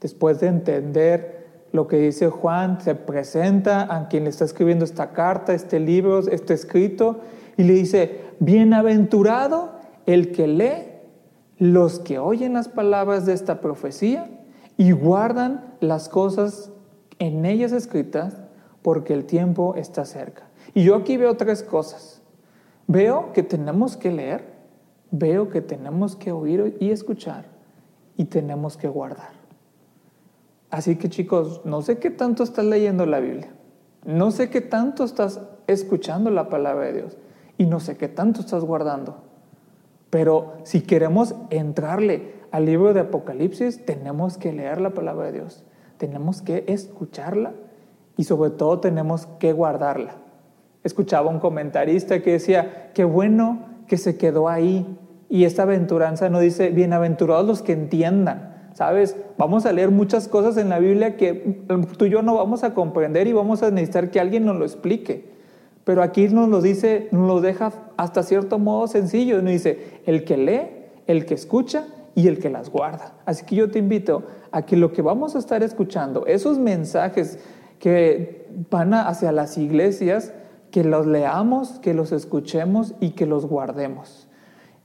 Después 0.00 0.40
de 0.40 0.46
entender 0.48 1.66
lo 1.72 1.86
que 1.86 1.98
dice 1.98 2.28
Juan, 2.28 2.80
se 2.80 2.94
presenta 2.94 3.94
a 3.94 4.08
quien 4.08 4.24
le 4.24 4.30
está 4.30 4.44
escribiendo 4.44 4.84
esta 4.84 5.12
carta, 5.12 5.54
este 5.54 5.80
libro, 5.80 6.20
este 6.20 6.54
escrito, 6.54 7.20
y 7.56 7.64
le 7.64 7.74
dice, 7.74 8.20
bienaventurado 8.40 9.81
el 10.06 10.32
que 10.32 10.46
lee, 10.46 10.86
los 11.58 11.98
que 11.98 12.18
oyen 12.18 12.54
las 12.54 12.68
palabras 12.68 13.26
de 13.26 13.34
esta 13.34 13.60
profecía 13.60 14.28
y 14.76 14.92
guardan 14.92 15.74
las 15.80 16.08
cosas 16.08 16.72
en 17.18 17.44
ellas 17.44 17.72
escritas, 17.72 18.42
porque 18.82 19.14
el 19.14 19.26
tiempo 19.26 19.74
está 19.76 20.04
cerca. 20.04 20.48
Y 20.74 20.82
yo 20.82 20.96
aquí 20.96 21.16
veo 21.16 21.36
tres 21.36 21.62
cosas. 21.62 22.20
Veo 22.88 23.32
que 23.32 23.44
tenemos 23.44 23.96
que 23.96 24.10
leer, 24.10 24.44
veo 25.12 25.48
que 25.50 25.60
tenemos 25.60 26.16
que 26.16 26.32
oír 26.32 26.76
y 26.80 26.90
escuchar, 26.90 27.44
y 28.16 28.24
tenemos 28.24 28.76
que 28.76 28.88
guardar. 28.88 29.30
Así 30.70 30.96
que 30.96 31.08
chicos, 31.08 31.60
no 31.64 31.82
sé 31.82 31.98
qué 31.98 32.10
tanto 32.10 32.42
estás 32.42 32.64
leyendo 32.64 33.06
la 33.06 33.20
Biblia, 33.20 33.52
no 34.04 34.30
sé 34.30 34.50
qué 34.50 34.60
tanto 34.60 35.04
estás 35.04 35.40
escuchando 35.66 36.30
la 36.30 36.48
palabra 36.48 36.86
de 36.86 36.92
Dios, 36.94 37.18
y 37.56 37.66
no 37.66 37.78
sé 37.78 37.96
qué 37.96 38.08
tanto 38.08 38.40
estás 38.40 38.64
guardando. 38.64 39.22
Pero 40.12 40.58
si 40.64 40.82
queremos 40.82 41.34
entrarle 41.48 42.34
al 42.50 42.66
libro 42.66 42.92
de 42.92 43.00
Apocalipsis, 43.00 43.82
tenemos 43.86 44.36
que 44.36 44.52
leer 44.52 44.78
la 44.78 44.90
palabra 44.90 45.24
de 45.24 45.32
Dios, 45.32 45.64
tenemos 45.96 46.42
que 46.42 46.64
escucharla 46.68 47.54
y 48.18 48.24
sobre 48.24 48.50
todo 48.50 48.78
tenemos 48.78 49.24
que 49.38 49.54
guardarla. 49.54 50.16
Escuchaba 50.84 51.30
un 51.30 51.38
comentarista 51.38 52.20
que 52.20 52.32
decía, 52.32 52.90
qué 52.92 53.04
bueno 53.04 53.60
que 53.88 53.96
se 53.96 54.18
quedó 54.18 54.50
ahí. 54.50 54.98
Y 55.30 55.44
esta 55.44 55.62
aventuranza 55.62 56.28
no 56.28 56.40
dice, 56.40 56.68
bienaventurados 56.68 57.46
los 57.46 57.62
que 57.62 57.72
entiendan. 57.72 58.68
¿Sabes? 58.74 59.16
Vamos 59.38 59.64
a 59.64 59.72
leer 59.72 59.90
muchas 59.90 60.28
cosas 60.28 60.58
en 60.58 60.68
la 60.68 60.78
Biblia 60.78 61.16
que 61.16 61.64
tú 61.96 62.04
y 62.04 62.10
yo 62.10 62.20
no 62.20 62.34
vamos 62.34 62.64
a 62.64 62.74
comprender 62.74 63.28
y 63.28 63.32
vamos 63.32 63.62
a 63.62 63.70
necesitar 63.70 64.10
que 64.10 64.20
alguien 64.20 64.44
nos 64.44 64.56
lo 64.56 64.66
explique. 64.66 65.31
Pero 65.84 66.02
aquí 66.02 66.28
nos 66.28 66.48
lo 66.48 66.60
dice, 66.60 67.08
nos 67.10 67.26
lo 67.26 67.40
deja 67.40 67.72
hasta 67.96 68.22
cierto 68.22 68.58
modo 68.58 68.86
sencillo. 68.86 69.42
Nos 69.42 69.52
dice, 69.52 70.00
el 70.06 70.24
que 70.24 70.36
lee, 70.36 70.62
el 71.06 71.26
que 71.26 71.34
escucha 71.34 71.86
y 72.14 72.28
el 72.28 72.38
que 72.38 72.50
las 72.50 72.70
guarda. 72.70 73.14
Así 73.24 73.44
que 73.44 73.56
yo 73.56 73.70
te 73.70 73.78
invito 73.78 74.22
a 74.50 74.62
que 74.62 74.76
lo 74.76 74.92
que 74.92 75.02
vamos 75.02 75.34
a 75.34 75.38
estar 75.38 75.62
escuchando, 75.62 76.26
esos 76.26 76.58
mensajes 76.58 77.38
que 77.78 78.46
van 78.70 78.94
hacia 78.94 79.32
las 79.32 79.58
iglesias, 79.58 80.32
que 80.70 80.84
los 80.84 81.06
leamos, 81.06 81.78
que 81.80 81.94
los 81.94 82.12
escuchemos 82.12 82.94
y 83.00 83.10
que 83.10 83.26
los 83.26 83.46
guardemos. 83.46 84.28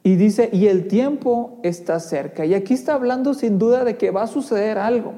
Y 0.03 0.15
dice, 0.15 0.49
y 0.53 0.67
el 0.67 0.87
tiempo 0.87 1.59
está 1.63 1.99
cerca. 1.99 2.45
Y 2.45 2.53
aquí 2.53 2.73
está 2.73 2.93
hablando 2.93 3.33
sin 3.33 3.59
duda 3.59 3.83
de 3.83 3.97
que 3.97 4.09
va 4.09 4.23
a 4.23 4.27
suceder 4.27 4.77
algo. 4.77 5.13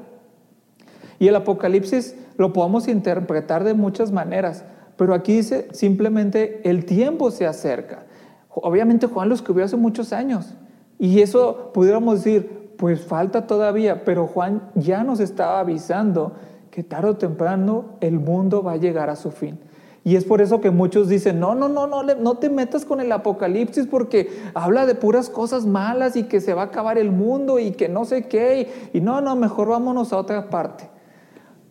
Y 1.18 1.28
el 1.28 1.36
Apocalipsis 1.36 2.16
lo 2.36 2.52
podemos 2.52 2.88
interpretar 2.88 3.62
de 3.62 3.74
muchas 3.74 4.10
maneras, 4.10 4.64
pero 5.00 5.14
aquí 5.14 5.36
dice 5.36 5.66
simplemente 5.72 6.60
el 6.68 6.84
tiempo 6.84 7.30
se 7.30 7.46
acerca. 7.46 8.04
Obviamente 8.50 9.06
Juan 9.06 9.30
lo 9.30 9.34
escribió 9.34 9.64
hace 9.64 9.78
muchos 9.78 10.12
años. 10.12 10.54
Y 10.98 11.22
eso 11.22 11.70
pudiéramos 11.72 12.16
decir, 12.22 12.74
pues 12.76 13.00
falta 13.00 13.46
todavía, 13.46 14.04
pero 14.04 14.26
Juan 14.26 14.60
ya 14.74 15.02
nos 15.02 15.20
estaba 15.20 15.60
avisando 15.60 16.32
que 16.70 16.84
tarde 16.84 17.08
o 17.08 17.16
temprano 17.16 17.96
el 18.02 18.20
mundo 18.20 18.62
va 18.62 18.72
a 18.72 18.76
llegar 18.76 19.08
a 19.08 19.16
su 19.16 19.30
fin. 19.30 19.58
Y 20.04 20.16
es 20.16 20.26
por 20.26 20.42
eso 20.42 20.60
que 20.60 20.70
muchos 20.70 21.08
dicen, 21.08 21.40
no, 21.40 21.54
no, 21.54 21.70
no, 21.70 21.86
no, 21.86 22.02
no 22.02 22.34
te 22.36 22.50
metas 22.50 22.84
con 22.84 23.00
el 23.00 23.10
apocalipsis 23.10 23.86
porque 23.86 24.28
habla 24.52 24.84
de 24.84 24.94
puras 24.94 25.30
cosas 25.30 25.64
malas 25.64 26.14
y 26.14 26.24
que 26.24 26.42
se 26.42 26.52
va 26.52 26.60
a 26.60 26.66
acabar 26.66 26.98
el 26.98 27.10
mundo 27.10 27.58
y 27.58 27.70
que 27.70 27.88
no 27.88 28.04
sé 28.04 28.28
qué. 28.28 28.90
Y, 28.92 29.00
no, 29.00 29.22
no, 29.22 29.34
mejor 29.34 29.68
vámonos 29.68 30.12
a 30.12 30.18
otra 30.18 30.50
parte. 30.50 30.90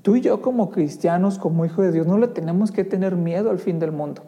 Tú 0.02 0.16
y 0.16 0.22
yo 0.22 0.42
como 0.42 0.72
cristianos, 0.72 1.38
como 1.38 1.66
hijos 1.66 1.86
de 1.86 1.92
Dios, 1.92 2.08
no 2.08 2.18
le 2.18 2.28
tenemos 2.28 2.72
que 2.72 2.84
tener 2.84 3.16
miedo 3.16 3.50
al 3.50 3.60
fin 3.60 3.80
del 3.80 3.92
mundo. 3.92 4.24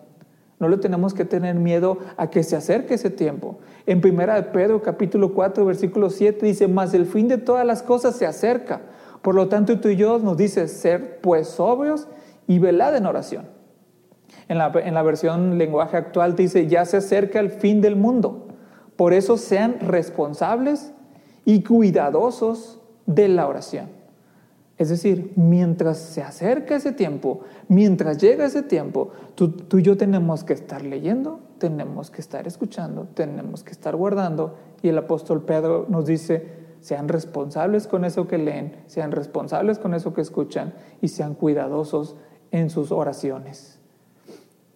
No 0.59 0.67
le 0.67 0.77
tenemos 0.77 1.13
que 1.13 1.25
tener 1.25 1.55
miedo 1.55 1.97
a 2.17 2.29
que 2.29 2.43
se 2.43 2.55
acerque 2.55 2.93
ese 2.93 3.09
tiempo. 3.09 3.57
En 3.87 3.99
primera 3.99 4.35
de 4.35 4.43
Pedro 4.43 4.81
capítulo 4.81 5.33
4 5.33 5.65
versículo 5.65 6.09
7 6.09 6.45
dice, 6.45 6.67
mas 6.67 6.93
el 6.93 7.07
fin 7.07 7.27
de 7.27 7.37
todas 7.37 7.65
las 7.65 7.81
cosas 7.81 8.15
se 8.15 8.27
acerca. 8.27 8.81
Por 9.21 9.33
lo 9.33 9.47
tanto, 9.47 9.79
tú 9.79 9.89
y 9.89 9.95
yo 9.95 10.19
nos 10.19 10.37
dice 10.37 10.67
ser 10.67 11.19
pues 11.21 11.47
sobrios 11.47 12.07
y 12.47 12.59
velad 12.59 12.95
en 12.95 13.05
oración. 13.05 13.47
En 14.49 14.57
la, 14.57 14.71
en 14.75 14.93
la 14.93 15.01
versión 15.01 15.57
lenguaje 15.57 15.97
actual 15.97 16.35
dice, 16.35 16.67
ya 16.67 16.85
se 16.85 16.97
acerca 16.97 17.39
el 17.39 17.49
fin 17.49 17.81
del 17.81 17.95
mundo. 17.95 18.47
Por 18.97 19.13
eso 19.13 19.37
sean 19.37 19.79
responsables 19.79 20.93
y 21.45 21.63
cuidadosos 21.63 22.81
de 23.05 23.29
la 23.29 23.47
oración. 23.47 24.00
Es 24.81 24.89
decir, 24.89 25.33
mientras 25.35 25.99
se 25.99 26.23
acerca 26.23 26.75
ese 26.75 26.91
tiempo, 26.91 27.41
mientras 27.67 28.17
llega 28.17 28.45
ese 28.45 28.63
tiempo, 28.63 29.11
tú, 29.35 29.53
y 29.77 29.83
yo 29.83 29.95
tenemos 29.95 30.43
que 30.43 30.53
estar 30.53 30.81
leyendo, 30.81 31.39
tenemos 31.59 32.09
que 32.09 32.19
estar 32.19 32.47
escuchando, 32.47 33.07
tenemos 33.13 33.63
que 33.63 33.73
estar 33.73 33.95
guardando. 33.95 34.55
Y 34.81 34.89
el 34.89 34.97
apóstol 34.97 35.43
Pedro 35.43 35.85
nos 35.87 36.07
dice, 36.07 36.47
sean 36.79 37.09
responsables 37.09 37.85
con 37.85 38.05
eso 38.05 38.27
que 38.27 38.39
leen, 38.39 38.75
sean 38.87 39.11
responsables 39.11 39.77
con 39.77 39.93
eso 39.93 40.15
que 40.15 40.21
escuchan 40.21 40.73
y 40.99 41.09
sean 41.09 41.35
cuidadosos 41.35 42.15
en 42.49 42.71
sus 42.71 42.91
oraciones. 42.91 43.77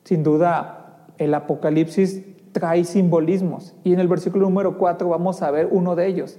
Sin 0.03 0.21
duda, 0.21 1.07
el 1.17 1.33
Apocalipsis 1.33 2.23
trae 2.51 2.83
simbolismos 2.83 3.73
y 3.83 3.93
en 3.93 3.99
el 3.99 4.07
versículo 4.07 4.45
número 4.45 4.77
4 4.77 5.09
vamos 5.09 5.41
a 5.41 5.49
ver 5.49 5.67
uno 5.71 5.95
de 5.95 6.05
ellos. 6.05 6.37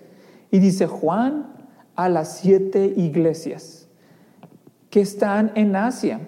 Y 0.53 0.61
dice 0.61 0.87
Juan 0.87 1.56
a 1.97 2.09
las 2.09 2.39
siete 2.39 2.93
iglesias 2.97 3.89
que 4.91 5.01
están 5.01 5.53
en 5.55 5.75
Asia. 5.75 6.21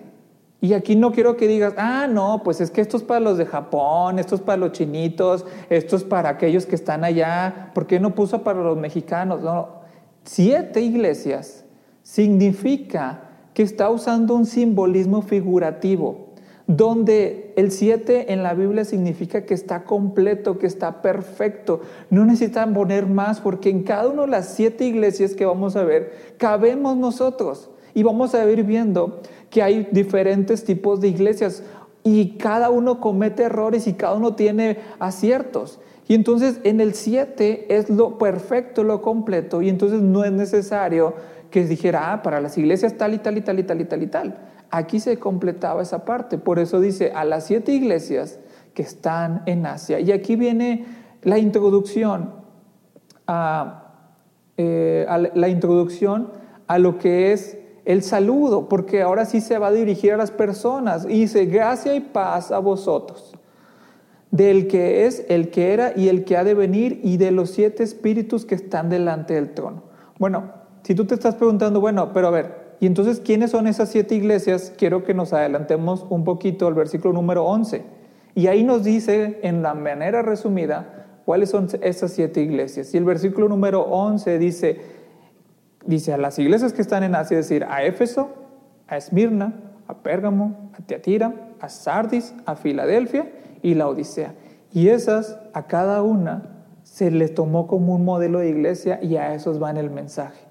Y 0.60 0.72
aquí 0.72 0.96
no 0.96 1.12
quiero 1.12 1.36
que 1.36 1.46
digas, 1.46 1.74
ah, 1.76 2.08
no, 2.10 2.42
pues 2.42 2.60
es 2.60 2.70
que 2.72 2.80
esto 2.80 2.96
es 2.96 3.04
para 3.04 3.20
los 3.20 3.38
de 3.38 3.46
Japón, 3.46 4.18
esto 4.18 4.34
es 4.34 4.40
para 4.40 4.56
los 4.56 4.72
chinitos, 4.72 5.46
esto 5.70 5.94
es 5.94 6.02
para 6.02 6.30
aquellos 6.30 6.66
que 6.66 6.74
están 6.74 7.04
allá, 7.04 7.70
¿por 7.74 7.86
qué 7.86 8.00
no 8.00 8.14
puso 8.14 8.42
para 8.42 8.60
los 8.60 8.76
mexicanos? 8.76 9.40
No, 9.40 9.68
siete 10.24 10.80
iglesias 10.80 11.64
significa 12.02 13.22
que 13.54 13.62
está 13.62 13.88
usando 13.88 14.34
un 14.34 14.46
simbolismo 14.46 15.22
figurativo, 15.22 16.27
donde 16.68 17.54
el 17.56 17.72
siete 17.72 18.30
en 18.32 18.42
la 18.42 18.52
Biblia 18.52 18.84
significa 18.84 19.46
que 19.46 19.54
está 19.54 19.84
completo, 19.84 20.58
que 20.58 20.66
está 20.66 21.00
perfecto. 21.00 21.80
No 22.10 22.26
necesitan 22.26 22.74
poner 22.74 23.06
más 23.06 23.40
porque 23.40 23.70
en 23.70 23.82
cada 23.82 24.08
una 24.08 24.22
de 24.22 24.28
las 24.28 24.50
siete 24.50 24.84
iglesias 24.84 25.34
que 25.34 25.46
vamos 25.46 25.76
a 25.76 25.84
ver, 25.84 26.34
cabemos 26.36 26.96
nosotros. 26.96 27.70
Y 27.94 28.02
vamos 28.02 28.34
a 28.34 28.48
ir 28.48 28.64
viendo 28.64 29.22
que 29.48 29.62
hay 29.62 29.88
diferentes 29.90 30.62
tipos 30.62 31.00
de 31.00 31.08
iglesias 31.08 31.62
y 32.04 32.36
cada 32.36 32.68
uno 32.68 33.00
comete 33.00 33.44
errores 33.44 33.86
y 33.86 33.94
cada 33.94 34.14
uno 34.14 34.34
tiene 34.34 34.76
aciertos. 34.98 35.80
Y 36.06 36.14
entonces 36.14 36.60
en 36.64 36.82
el 36.82 36.92
7 36.92 37.74
es 37.74 37.88
lo 37.88 38.18
perfecto, 38.18 38.84
lo 38.84 39.00
completo, 39.00 39.62
y 39.62 39.70
entonces 39.70 40.02
no 40.02 40.22
es 40.22 40.32
necesario 40.32 41.14
que 41.50 41.64
dijera, 41.64 42.12
ah, 42.12 42.22
para 42.22 42.42
las 42.42 42.58
iglesias 42.58 42.98
tal 42.98 43.14
y 43.14 43.18
tal 43.18 43.38
y 43.38 43.40
tal 43.40 43.58
y 43.58 43.62
tal 43.62 43.80
y 43.80 43.84
tal 43.84 44.02
y 44.02 44.06
tal. 44.06 44.47
Aquí 44.70 45.00
se 45.00 45.18
completaba 45.18 45.82
esa 45.82 46.04
parte. 46.04 46.38
Por 46.38 46.58
eso 46.58 46.80
dice, 46.80 47.12
a 47.14 47.24
las 47.24 47.46
siete 47.46 47.72
iglesias 47.72 48.38
que 48.74 48.82
están 48.82 49.42
en 49.46 49.66
Asia. 49.66 50.00
Y 50.00 50.12
aquí 50.12 50.36
viene 50.36 50.86
la 51.22 51.38
introducción 51.38 52.32
a, 53.26 53.92
eh, 54.56 55.06
la 55.34 55.48
introducción 55.48 56.30
a 56.66 56.78
lo 56.78 56.98
que 56.98 57.32
es 57.32 57.58
el 57.84 58.02
saludo, 58.02 58.68
porque 58.68 59.00
ahora 59.00 59.24
sí 59.24 59.40
se 59.40 59.58
va 59.58 59.68
a 59.68 59.72
dirigir 59.72 60.12
a 60.12 60.18
las 60.18 60.30
personas 60.30 61.06
dice, 61.06 61.46
gracia 61.46 61.94
y 61.94 62.00
paz 62.00 62.52
a 62.52 62.58
vosotros, 62.58 63.32
del 64.30 64.68
que 64.68 65.06
es, 65.06 65.24
el 65.30 65.48
que 65.48 65.72
era 65.72 65.94
y 65.96 66.08
el 66.08 66.24
que 66.24 66.36
ha 66.36 66.44
de 66.44 66.52
venir 66.52 67.00
y 67.02 67.16
de 67.16 67.30
los 67.30 67.50
siete 67.50 67.82
espíritus 67.82 68.44
que 68.44 68.54
están 68.54 68.90
delante 68.90 69.32
del 69.32 69.54
trono. 69.54 69.84
Bueno, 70.18 70.52
si 70.82 70.94
tú 70.94 71.06
te 71.06 71.14
estás 71.14 71.36
preguntando, 71.36 71.80
bueno, 71.80 72.12
pero 72.12 72.28
a 72.28 72.30
ver, 72.30 72.67
¿y 72.80 72.86
entonces 72.86 73.20
quiénes 73.20 73.50
son 73.50 73.66
esas 73.66 73.88
siete 73.88 74.14
iglesias? 74.14 74.72
Quiero 74.76 75.04
que 75.04 75.14
nos 75.14 75.32
adelantemos 75.32 76.06
un 76.10 76.24
poquito 76.24 76.66
al 76.66 76.74
versículo 76.74 77.14
número 77.14 77.44
11. 77.44 77.82
Y 78.34 78.46
ahí 78.46 78.64
nos 78.64 78.84
dice, 78.84 79.40
en 79.42 79.62
la 79.62 79.74
manera 79.74 80.22
resumida, 80.22 80.98
¿Cuáles 81.28 81.50
son 81.50 81.68
esas 81.82 82.12
siete 82.12 82.40
iglesias? 82.40 82.94
Y 82.94 82.96
el 82.96 83.04
versículo 83.04 83.50
número 83.50 83.82
11 83.82 84.38
dice, 84.38 84.80
dice 85.84 86.14
a 86.14 86.16
las 86.16 86.38
iglesias 86.38 86.72
que 86.72 86.80
están 86.80 87.02
en 87.02 87.14
Asia, 87.14 87.38
es 87.38 87.50
decir, 87.50 87.66
a 87.68 87.82
Éfeso, 87.84 88.30
a 88.86 88.96
Esmirna, 88.96 89.52
a 89.88 89.94
Pérgamo, 89.98 90.70
a 90.72 90.80
Teatira, 90.80 91.34
a 91.60 91.68
Sardis, 91.68 92.34
a 92.46 92.56
Filadelfia 92.56 93.30
y 93.60 93.74
la 93.74 93.88
Odisea. 93.88 94.36
Y 94.72 94.88
esas, 94.88 95.38
a 95.52 95.66
cada 95.66 96.02
una, 96.02 96.64
se 96.82 97.10
les 97.10 97.34
tomó 97.34 97.66
como 97.66 97.96
un 97.96 98.06
modelo 98.06 98.38
de 98.38 98.48
iglesia 98.48 98.98
y 99.02 99.16
a 99.16 99.34
esos 99.34 99.62
va 99.62 99.70
el 99.72 99.90
mensaje. 99.90 100.47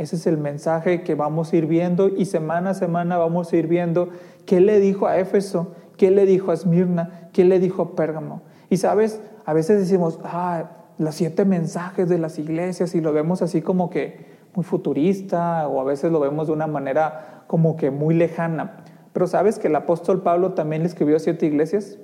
Ese 0.00 0.16
es 0.16 0.26
el 0.26 0.38
mensaje 0.38 1.02
que 1.02 1.14
vamos 1.14 1.52
a 1.52 1.56
ir 1.56 1.66
viendo 1.66 2.08
y 2.08 2.24
semana 2.24 2.70
a 2.70 2.74
semana 2.74 3.18
vamos 3.18 3.52
a 3.52 3.56
ir 3.58 3.66
viendo 3.66 4.08
qué 4.46 4.58
le 4.58 4.80
dijo 4.80 5.06
a 5.06 5.18
Éfeso, 5.18 5.74
qué 5.98 6.10
le 6.10 6.24
dijo 6.24 6.52
a 6.52 6.54
Esmirna, 6.54 7.28
qué 7.34 7.44
le 7.44 7.60
dijo 7.60 7.82
a 7.82 7.96
Pérgamo. 7.96 8.40
Y 8.70 8.78
sabes, 8.78 9.20
a 9.44 9.52
veces 9.52 9.78
decimos, 9.78 10.18
ah, 10.24 10.70
los 10.96 11.16
siete 11.16 11.44
mensajes 11.44 12.08
de 12.08 12.16
las 12.16 12.38
iglesias 12.38 12.94
y 12.94 13.02
lo 13.02 13.12
vemos 13.12 13.42
así 13.42 13.60
como 13.60 13.90
que 13.90 14.24
muy 14.54 14.64
futurista 14.64 15.68
o 15.68 15.82
a 15.82 15.84
veces 15.84 16.10
lo 16.10 16.18
vemos 16.18 16.46
de 16.46 16.54
una 16.54 16.66
manera 16.66 17.44
como 17.46 17.76
que 17.76 17.90
muy 17.90 18.14
lejana. 18.14 18.78
Pero 19.12 19.26
sabes 19.26 19.58
que 19.58 19.68
el 19.68 19.76
apóstol 19.76 20.22
Pablo 20.22 20.54
también 20.54 20.80
le 20.80 20.88
escribió 20.88 21.16
a 21.16 21.18
siete 21.18 21.44
iglesias 21.44 21.98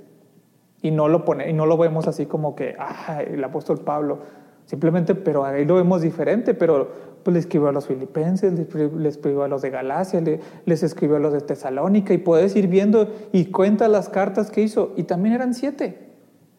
y 0.82 0.90
no 0.90 1.09
lo 1.09 1.24
pone 1.24 1.48
y 1.48 1.54
no 1.54 1.64
lo 1.64 1.78
vemos 1.78 2.06
así 2.09 2.26
como 2.26 2.56
que 2.56 2.76
ah, 2.78 3.22
el 3.22 3.42
apóstol 3.42 3.78
Pablo 3.78 4.18
simplemente 4.66 5.14
pero 5.14 5.46
ahí 5.46 5.64
lo 5.64 5.76
vemos 5.76 6.02
diferente 6.02 6.52
pero 6.52 7.15
pues 7.27 7.35
le 7.35 7.41
escribió 7.41 7.67
a 7.67 7.73
los 7.73 7.89
filipenses 7.89 8.53
le 8.53 9.09
escribió 9.09 9.43
a 9.43 9.49
los 9.49 9.61
de 9.61 9.71
Galacia 9.71 10.23
les 10.65 10.83
escribió 10.85 11.17
a 11.17 11.19
los 11.19 11.33
de 11.33 11.41
Tesalónica 11.41 12.15
y 12.15 12.19
puedes 12.19 12.55
ir 12.55 12.69
viendo 12.69 13.12
y 13.33 13.47
cuenta 13.47 13.89
las 13.89 14.09
cartas 14.09 14.49
que 14.53 14.61
hizo. 14.61 14.93
Y 14.97 15.03
también 15.03 15.35
eran 15.35 15.53
siete. 15.53 16.12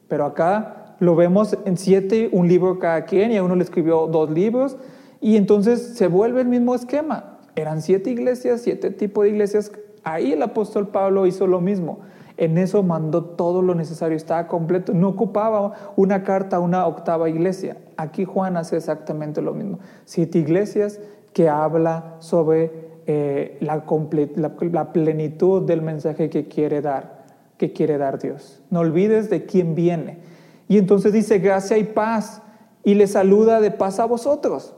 Pero 0.10 0.26
acá 0.26 0.98
lo 1.00 1.16
vemos 1.16 1.58
en 1.64 1.78
siete 1.78 2.28
un 2.34 2.50
libro 2.50 2.80
cada 2.80 3.06
quien 3.06 3.32
y 3.32 3.38
a 3.38 3.44
uno 3.46 3.56
le 3.56 3.64
escribió 3.64 4.08
dos 4.08 4.30
libros 4.30 4.76
y 5.22 5.38
entonces 5.38 5.82
se 5.96 6.08
vuelve 6.08 6.42
el 6.42 6.50
mismo 6.50 6.76
esquema. 6.76 7.40
Eran 7.56 7.82
siete 7.82 8.10
iglesias 8.10 8.60
siete 8.60 8.92
tipos 8.92 9.24
de 9.24 9.30
iglesias. 9.30 9.72
Ahí 10.04 10.34
el 10.34 10.42
apóstol 10.42 10.90
Pablo 10.90 11.28
hizo 11.28 11.48
lo 11.48 11.62
mismo 11.62 12.00
en 12.38 12.60
eso 12.60 12.84
mandó 12.84 13.24
todo 13.24 13.62
lo 13.64 13.74
necesario, 13.74 14.16
estaba 14.16 14.48
completo. 14.48 14.94
No 14.94 15.10
ocupaba 15.10 15.74
una 15.96 16.24
carta 16.24 16.60
una 16.60 16.86
octava 16.86 17.30
iglesia. 17.30 17.78
Aquí 17.98 18.26
Juan 18.26 18.58
hace 18.58 18.78
exactamente 18.78 19.42
lo 19.42 19.54
mismo. 19.54 19.80
Siete 20.06 20.38
iglesias 20.40 21.00
que 21.34 21.50
habla 21.50 22.16
sobre 22.20 22.72
eh, 23.08 23.58
la, 23.62 23.84
la, 24.72 24.94
plenitud 24.94 25.64
del 25.64 25.82
mensaje 25.82 26.30
que 26.30 26.48
quiere 26.48 26.82
dar, 26.82 27.26
que 27.58 27.74
quiere 27.74 27.98
dar 27.98 28.20
Dios. 28.20 28.62
No 28.70 28.82
olvides 28.82 29.30
de 29.30 29.46
quién 29.46 29.74
viene. 29.74 30.20
Y 30.68 30.78
entonces 30.78 31.14
dice 31.14 31.40
gracia 31.40 31.78
y 31.78 31.86
paz 31.86 32.42
y 32.84 32.94
le 32.94 33.08
saluda 33.08 33.62
de 33.62 33.72
paz 33.72 34.00
a 34.00 34.06
vosotros 34.06 34.76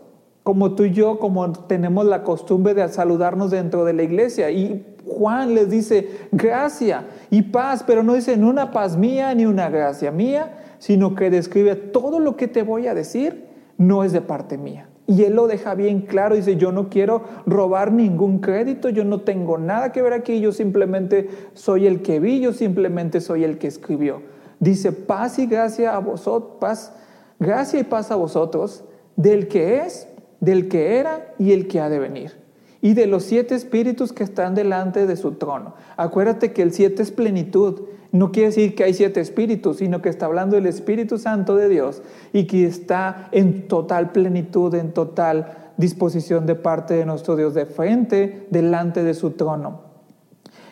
como 0.50 0.74
tú 0.74 0.86
y 0.86 0.92
yo, 0.92 1.20
como 1.20 1.52
tenemos 1.52 2.08
la 2.08 2.24
costumbre 2.24 2.74
de 2.74 2.88
saludarnos 2.90 3.52
dentro 3.52 3.86
de 3.86 3.94
la 3.94 4.02
iglesia. 4.02 4.50
Y 4.50 4.84
Juan 5.10 5.54
les 5.54 5.70
dice 5.70 6.08
gracia 6.32 7.06
y 7.30 7.42
paz, 7.42 7.84
pero 7.86 8.04
no 8.04 8.14
dice 8.14 8.38
ni 8.38 8.48
una 8.48 8.72
paz 8.72 8.96
mía 8.96 9.34
ni 9.34 9.46
una 9.46 9.70
gracia 9.70 10.12
mía, 10.12 10.60
sino 10.78 11.16
que 11.16 11.30
describe 11.30 11.76
todo 11.76 12.20
lo 12.20 12.38
que 12.38 12.48
te 12.48 12.64
voy 12.64 12.88
a 12.88 12.94
decir 12.94 13.48
no 13.78 14.04
es 14.04 14.12
de 14.12 14.22
parte 14.22 14.58
mía. 14.58 14.88
Y 15.08 15.24
él 15.24 15.34
lo 15.34 15.48
deja 15.48 15.74
bien 15.74 16.02
claro, 16.02 16.36
dice, 16.36 16.56
yo 16.56 16.72
no 16.72 16.90
quiero 16.90 17.24
robar 17.48 17.92
ningún 17.92 18.40
crédito, 18.40 18.90
yo 18.90 19.04
no 19.04 19.22
tengo 19.22 19.58
nada 19.58 19.92
que 19.92 20.04
ver 20.04 20.14
aquí, 20.14 20.40
yo 20.40 20.52
simplemente 20.52 21.28
soy 21.56 21.88
el 21.88 22.04
que 22.04 22.20
vi, 22.20 22.40
yo 22.42 22.54
simplemente 22.54 23.20
soy 23.20 23.44
el 23.44 23.58
que 23.58 23.66
escribió. 23.66 24.22
Dice, 24.60 24.92
paz 24.92 25.40
y 25.40 25.48
gracia 25.48 25.96
a 25.96 26.00
vosotros, 26.00 26.58
paz, 26.60 26.94
gracia 27.40 27.80
y 27.80 27.84
paz 27.86 28.12
a 28.12 28.16
vosotros, 28.18 28.84
del 29.16 29.48
que 29.48 29.78
es, 29.78 30.08
del 30.42 30.68
que 30.68 31.00
era 31.00 31.34
y 31.40 31.54
el 31.54 31.68
que 31.68 31.80
ha 31.80 31.90
de 31.90 31.98
venir, 31.98 32.34
y 32.82 32.94
de 32.94 33.08
los 33.08 33.24
siete 33.24 33.56
espíritus 33.56 34.14
que 34.14 34.24
están 34.24 34.56
delante 34.56 35.06
de 35.06 35.18
su 35.18 35.34
trono. 35.34 35.76
Acuérdate 35.98 36.54
que 36.54 36.62
el 36.62 36.72
siete 36.72 37.04
es 37.04 37.12
plenitud. 37.12 37.82
No 38.12 38.32
quiere 38.32 38.50
decir 38.50 38.76
que 38.76 38.84
hay 38.84 38.94
siete 38.94 39.20
espíritus, 39.20 39.78
sino 39.78 40.02
que 40.02 40.10
está 40.10 40.26
hablando 40.26 40.56
del 40.56 40.66
Espíritu 40.66 41.18
Santo 41.18 41.56
de 41.56 41.70
Dios 41.70 42.02
y 42.34 42.46
que 42.48 42.66
está 42.66 43.30
en 43.32 43.68
total 43.68 44.12
plenitud, 44.12 44.74
en 44.74 44.94
total 44.94 45.72
disposición 45.78 46.46
de 46.46 46.56
parte 46.56 46.96
de 46.96 47.06
nuestro 47.06 47.36
Dios, 47.36 47.54
de 47.54 47.66
frente, 47.66 48.48
delante 48.50 49.04
de 49.04 49.14
su 49.14 49.32
trono. 49.32 49.82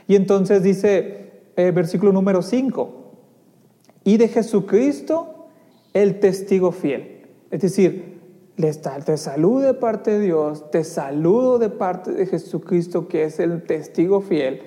Y 0.08 0.16
entonces 0.16 0.64
dice, 0.64 1.44
eh, 1.56 1.72
versículo 1.72 2.12
número 2.12 2.42
5, 2.42 2.98
y 4.04 4.18
de 4.18 4.30
Jesucristo 4.30 5.48
el 5.94 6.20
testigo 6.20 6.72
fiel. 6.72 7.28
Es 7.52 7.62
decir, 7.62 8.17
te 8.58 9.18
saludo 9.18 9.60
de 9.60 9.74
parte 9.76 10.12
de 10.12 10.20
Dios, 10.20 10.72
te 10.72 10.84
saludo 10.84 11.60
de 11.60 11.70
parte 11.70 12.12
de 12.12 12.26
Jesucristo, 12.26 13.08
que 13.08 13.24
es 13.24 13.40
el 13.40 13.62
testigo 13.62 14.22
fiel, 14.22 14.62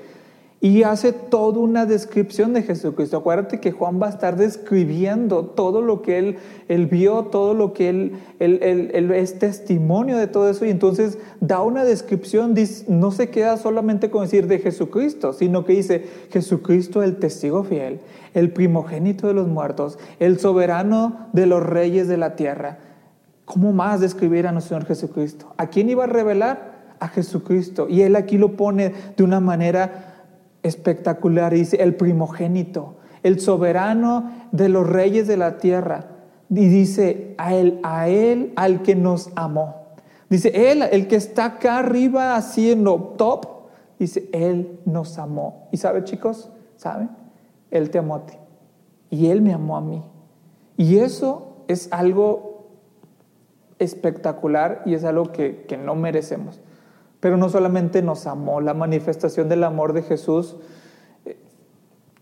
y 0.60 0.84
hace 0.84 1.12
toda 1.12 1.58
una 1.58 1.86
descripción 1.86 2.52
de 2.52 2.62
Jesucristo. 2.62 3.16
Acuérdate 3.16 3.58
que 3.58 3.72
Juan 3.72 4.00
va 4.00 4.06
a 4.06 4.10
estar 4.10 4.36
describiendo 4.36 5.44
todo 5.44 5.82
lo 5.82 6.02
que 6.02 6.18
él, 6.18 6.36
él 6.68 6.86
vio, 6.86 7.24
todo 7.24 7.52
lo 7.54 7.72
que 7.72 7.88
él, 7.88 8.12
él, 8.38 9.10
es 9.10 9.40
testimonio 9.40 10.18
de 10.18 10.28
todo 10.28 10.48
eso, 10.48 10.64
y 10.66 10.70
entonces 10.70 11.18
da 11.40 11.60
una 11.60 11.82
descripción, 11.82 12.54
no 12.86 13.10
se 13.10 13.30
queda 13.30 13.56
solamente 13.56 14.08
con 14.08 14.22
decir 14.22 14.46
de 14.46 14.60
Jesucristo, 14.60 15.32
sino 15.32 15.64
que 15.64 15.72
dice 15.72 16.04
Jesucristo 16.30 17.02
el 17.02 17.16
testigo 17.16 17.64
fiel, 17.64 17.98
el 18.34 18.52
primogénito 18.52 19.26
de 19.26 19.34
los 19.34 19.48
muertos, 19.48 19.98
el 20.20 20.38
soberano 20.38 21.26
de 21.32 21.46
los 21.46 21.60
reyes 21.64 22.06
de 22.06 22.18
la 22.18 22.36
tierra 22.36 22.89
¿Cómo 23.52 23.72
más 23.72 23.98
describir 23.98 24.46
a 24.46 24.52
nuestro 24.52 24.76
Señor 24.76 24.86
Jesucristo? 24.86 25.54
¿A 25.56 25.66
quién 25.66 25.90
iba 25.90 26.04
a 26.04 26.06
revelar? 26.06 26.94
A 27.00 27.08
Jesucristo. 27.08 27.88
Y 27.88 28.02
él 28.02 28.14
aquí 28.14 28.38
lo 28.38 28.56
pone 28.56 28.94
de 29.16 29.24
una 29.24 29.40
manera 29.40 30.28
espectacular. 30.62 31.52
Dice, 31.52 31.82
el 31.82 31.96
primogénito, 31.96 32.98
el 33.24 33.40
soberano 33.40 34.30
de 34.52 34.68
los 34.68 34.88
reyes 34.88 35.26
de 35.26 35.36
la 35.36 35.58
tierra. 35.58 36.06
Y 36.48 36.68
dice, 36.68 37.34
a 37.38 37.52
él, 37.52 37.80
a 37.82 38.06
él, 38.06 38.52
al 38.54 38.82
que 38.82 38.94
nos 38.94 39.30
amó. 39.34 39.74
Dice, 40.28 40.70
él, 40.70 40.82
el 40.82 41.08
que 41.08 41.16
está 41.16 41.46
acá 41.46 41.78
arriba 41.78 42.36
haciendo 42.36 43.14
top, 43.18 43.46
dice, 43.98 44.28
él 44.32 44.78
nos 44.84 45.18
amó. 45.18 45.66
Y 45.72 45.78
sabe, 45.78 46.04
chicos, 46.04 46.52
¿saben? 46.76 47.10
Él 47.72 47.90
te 47.90 47.98
amó 47.98 48.14
a 48.14 48.26
ti. 48.26 48.34
Y 49.10 49.26
él 49.26 49.42
me 49.42 49.52
amó 49.52 49.76
a 49.76 49.80
mí. 49.80 50.04
Y 50.76 50.98
eso 50.98 51.64
es 51.66 51.88
algo 51.90 52.49
espectacular 53.80 54.82
y 54.84 54.94
es 54.94 55.04
algo 55.04 55.32
que, 55.32 55.66
no 55.82 55.96
merecemos. 55.96 56.60
Pero 57.18 57.36
no 57.36 57.48
solamente 57.48 58.02
nos 58.02 58.26
amó, 58.26 58.60
la 58.60 58.74
manifestación 58.74 59.48
del 59.48 59.64
amor 59.64 59.92
de 59.92 60.02
Jesús, 60.02 60.56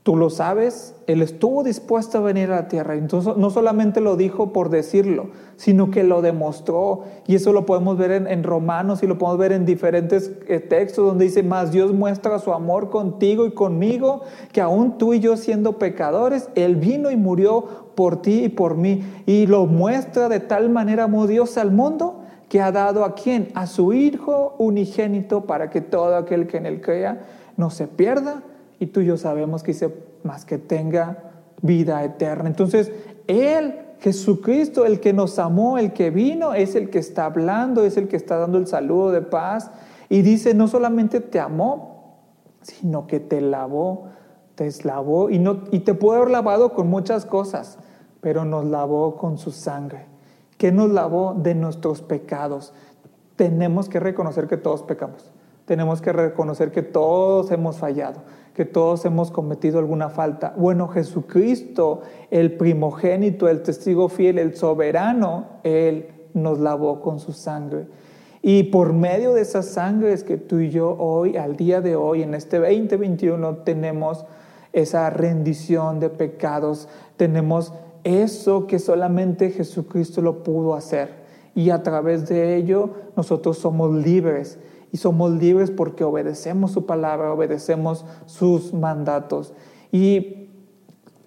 tú 0.09 0.17
lo 0.17 0.31
sabes, 0.31 0.95
Él 1.07 1.21
estuvo 1.21 1.63
dispuesto 1.63 2.17
a 2.17 2.21
venir 2.23 2.51
a 2.51 2.63
la 2.63 2.69
tierra. 2.69 2.95
Entonces, 2.95 3.37
no 3.37 3.51
solamente 3.51 4.01
lo 4.01 4.17
dijo 4.17 4.55
por 4.55 4.71
decirlo, 4.71 5.27
sino 5.57 5.91
que 5.91 6.03
lo 6.03 6.23
demostró. 6.23 7.03
Y 7.27 7.35
eso 7.35 7.53
lo 7.53 7.67
podemos 7.67 7.99
ver 7.99 8.13
en, 8.13 8.43
Romanos 8.43 9.03
y 9.03 9.07
lo 9.07 9.19
podemos 9.19 9.39
ver 9.39 9.53
en 9.53 9.67
diferentes 9.67 10.33
eh, 10.47 10.61
textos 10.61 11.05
donde 11.05 11.27
dice, 11.27 11.43
más 11.43 11.73
Dios 11.73 11.93
muestra 11.93 12.39
su 12.39 12.55
amor 12.55 12.89
contigo 12.89 13.45
y 13.45 13.51
conmigo, 13.51 14.23
que 14.51 14.63
aún 14.63 14.97
tú 14.97 15.13
y 15.13 15.21
yo 15.21 15.37
siendo 15.37 15.77
pecadores, 15.77 16.49
Él 16.55 16.77
vino 16.77 17.11
y 17.11 17.17
murió 17.19 17.93
por 17.95 18.23
ti 18.23 18.45
y 18.45 18.49
por 18.49 18.79
mí. 18.79 19.03
Y 19.27 19.47
lo 19.47 19.67
muestra 19.67 20.31
de 20.31 20.41
tal 20.41 20.71
manera 20.71 21.05
amó 21.05 21.27
Dios 21.27 21.59
al 21.59 21.71
mundo 21.71 22.23
que 22.49 22.63
ha 22.63 22.73
dado 22.73 23.05
a 23.05 23.15
quién? 23.15 23.49
A 23.53 23.67
su 23.67 23.93
Hijo 23.93 24.55
unigénito 24.57 25.45
para 25.45 25.69
que 25.69 25.83
todo 25.83 26.17
aquel 26.17 26.47
que 26.47 26.57
en 26.57 26.65
él 26.65 26.81
crea 26.81 27.27
no 27.59 27.69
se 27.69 27.87
pierda. 27.87 28.43
Y 28.79 28.87
tú 28.87 29.01
y 29.01 29.07
yo 29.07 29.17
sabemos 29.17 29.63
que 29.63 29.73
dice 29.73 29.95
más 30.23 30.45
que 30.45 30.59
tenga 30.59 31.33
vida 31.63 32.05
eterna. 32.05 32.49
Entonces, 32.49 32.93
Él, 33.27 33.75
Jesucristo, 34.01 34.85
el 34.85 35.01
que 35.01 35.13
nos 35.13 35.39
amó, 35.39 35.79
el 35.79 35.93
que 35.93 36.11
vino, 36.11 36.55
es 36.55 36.75
el 36.75 36.91
que 36.91 36.99
está 36.99 37.27
hablando, 37.27 37.85
es 37.85 37.97
el 37.97 38.09
que 38.09 38.17
está 38.17 38.37
dando 38.37 38.59
el 38.59 38.67
saludo 38.67 39.11
de 39.11 39.23
paz. 39.23 39.71
Y 40.09 40.23
dice, 40.23 40.55
no 40.55 40.69
solamente 40.69 41.21
te 41.21 41.41
amó, 41.41 42.19
sino 42.63 43.07
que 43.07 43.21
te 43.21 43.41
lavó, 43.41 44.09
te 44.55 44.71
lavó 44.85 45.31
y, 45.31 45.39
no, 45.39 45.65
y 45.71 45.81
te 45.81 45.95
puede 45.95 46.19
haber 46.19 46.31
lavado 46.31 46.73
con 46.73 46.89
muchas 46.89 47.27
cosas 47.27 47.79
pero 48.21 48.45
nos 48.45 48.65
lavó 48.65 49.17
con 49.17 49.39
su 49.39 49.53
sangre. 49.53 50.07
¿Qué 50.57 50.73
nos 50.73 50.91
lavó 50.91 51.35
de 51.35 51.55
nuestros 51.55 52.03
pecados? 52.03 52.73
Tenemos 53.37 53.89
que 53.89 54.01
reconocer 54.01 54.49
que 54.49 54.57
todos 54.57 54.83
pecamos. 54.83 55.33
Tenemos 55.69 56.01
que 56.01 56.15
reconocer 56.15 56.73
que 56.73 56.81
todos 56.81 57.51
hemos 57.51 57.77
fallado, 57.77 58.23
que 58.55 58.65
todos 58.65 59.05
hemos 59.05 59.31
cometido 59.31 59.79
alguna 59.79 60.09
falta. 60.09 60.55
Bueno, 60.57 60.89
Jesucristo, 60.89 62.01
el 62.31 62.53
primogénito, 62.57 63.51
el 63.51 63.63
testigo 63.63 64.09
fiel, 64.09 64.39
el 64.39 64.57
soberano, 64.57 65.61
Él 65.65 66.09
nos 66.33 66.59
lavó 66.59 67.03
con 67.03 67.21
su 67.21 67.35
sangre. 67.35 67.87
Y 68.41 68.63
por 68.63 68.95
medio 68.95 69.35
de 69.35 69.43
esa 69.43 69.63
sangre 69.63 70.15
es 70.15 70.25
que 70.25 70.39
tú 70.39 70.59
y 70.59 70.71
yo 70.71 70.97
hoy, 70.99 71.37
al 71.37 71.57
día 71.57 71.83
de 71.83 71.97
hoy, 71.97 72.23
en 72.23 72.33
este 72.33 72.59
2021, 72.59 73.57
tenemos 73.59 74.25
esa 74.73 75.11
rendición 75.11 76.01
de 76.01 76.09
pecados, 76.09 76.89
tenemos 77.19 77.75
eso 78.05 78.67
que 78.67 78.79
solamente 78.79 79.51
Jesucristo 79.51 80.23
lo 80.23 80.43
pudo 80.43 80.75
hacer. 80.75 81.11
Y 81.55 81.69
a 81.69 81.83
través 81.83 82.27
de 82.27 82.57
ello 82.57 82.89
nosotros 83.19 83.59
somos 83.59 83.93
libres. 83.93 84.59
Y 84.93 84.97
somos 84.97 85.33
libres 85.33 85.71
porque 85.71 86.05
obedecemos 86.05 86.73
su 86.73 86.87
palabra, 86.87 87.33
obedecemos 87.33 88.05
sus 88.27 88.73
mandatos. 88.73 89.53
Y 89.93 90.39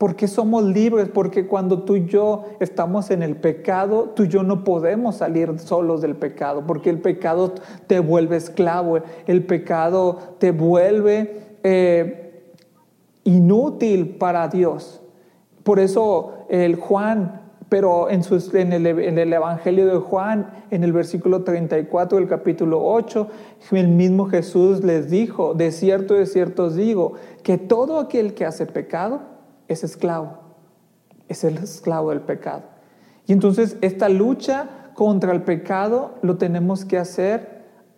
¿Por 0.02 0.15
qué 0.15 0.28
somos 0.28 0.63
libres? 0.63 1.10
Porque 1.13 1.45
cuando 1.45 1.84
tú 1.84 1.95
y 1.95 2.08
yo 2.08 2.45
estamos 2.60 3.12
en 3.12 3.21
el 3.21 3.36
pecado, 3.36 4.13
tú 4.15 4.24
y 4.24 4.30
yo 4.30 4.41
no 4.41 4.63
podemos 4.63 5.17
salir 5.17 5.60
solos 5.60 6.02
del 6.02 6.15
pecado, 6.15 6.65
porque 6.65 6.89
el 6.89 7.00
pecado 7.02 7.54
te 7.86 8.00
vuelve 8.00 8.38
esclavo, 8.38 8.97
el 9.28 9.45
pecado 9.45 10.17
te 10.39 10.50
vuelve 10.50 11.58
eh, 11.62 12.56
inútil 13.26 14.15
para 14.15 14.47
Dios. 14.47 15.04
Por 15.62 15.80
eso 15.80 16.45
el 16.50 16.78
Juan, 16.78 17.40
pero 17.71 18.10
en, 18.10 18.21
el, 18.73 18.86
el, 18.86 19.31
Evangelio 19.31 19.88
de 19.88 19.97
Juan, 19.97 20.65
en 20.71 20.84
el 20.84 20.91
versículo 20.91 21.45
34 21.45 22.17
del 22.17 22.27
capítulo 22.27 22.84
8, 22.84 23.29
el 23.71 23.88
mismo 23.88 24.25
Jesús 24.25 24.84
les 24.84 25.10
dijo, 25.10 25.53
de 25.53 25.71
cierto, 25.71 26.15
de 26.15 26.25
cierto 26.25 26.65
os 26.65 26.75
digo, 26.75 27.13
que 27.43 27.57
todo 27.57 27.97
aquel 27.97 28.34
que 28.34 28.43
hace 28.43 28.65
pecado, 28.65 29.21
es 29.69 29.86
esclavo, 29.86 30.39
es 31.29 31.45
el 31.45 31.60
esclavo 31.60 32.10
del 32.10 32.19
pecado. 32.19 32.63
Y 33.25 33.31
entonces 33.31 33.77
esta 33.79 34.10
lucha 34.10 34.91
contra 34.93 35.31
el 35.31 35.43
pecado 35.43 36.15
lo 36.23 36.36
tenemos 36.36 36.84
que 36.84 36.97
hacer 36.97 37.51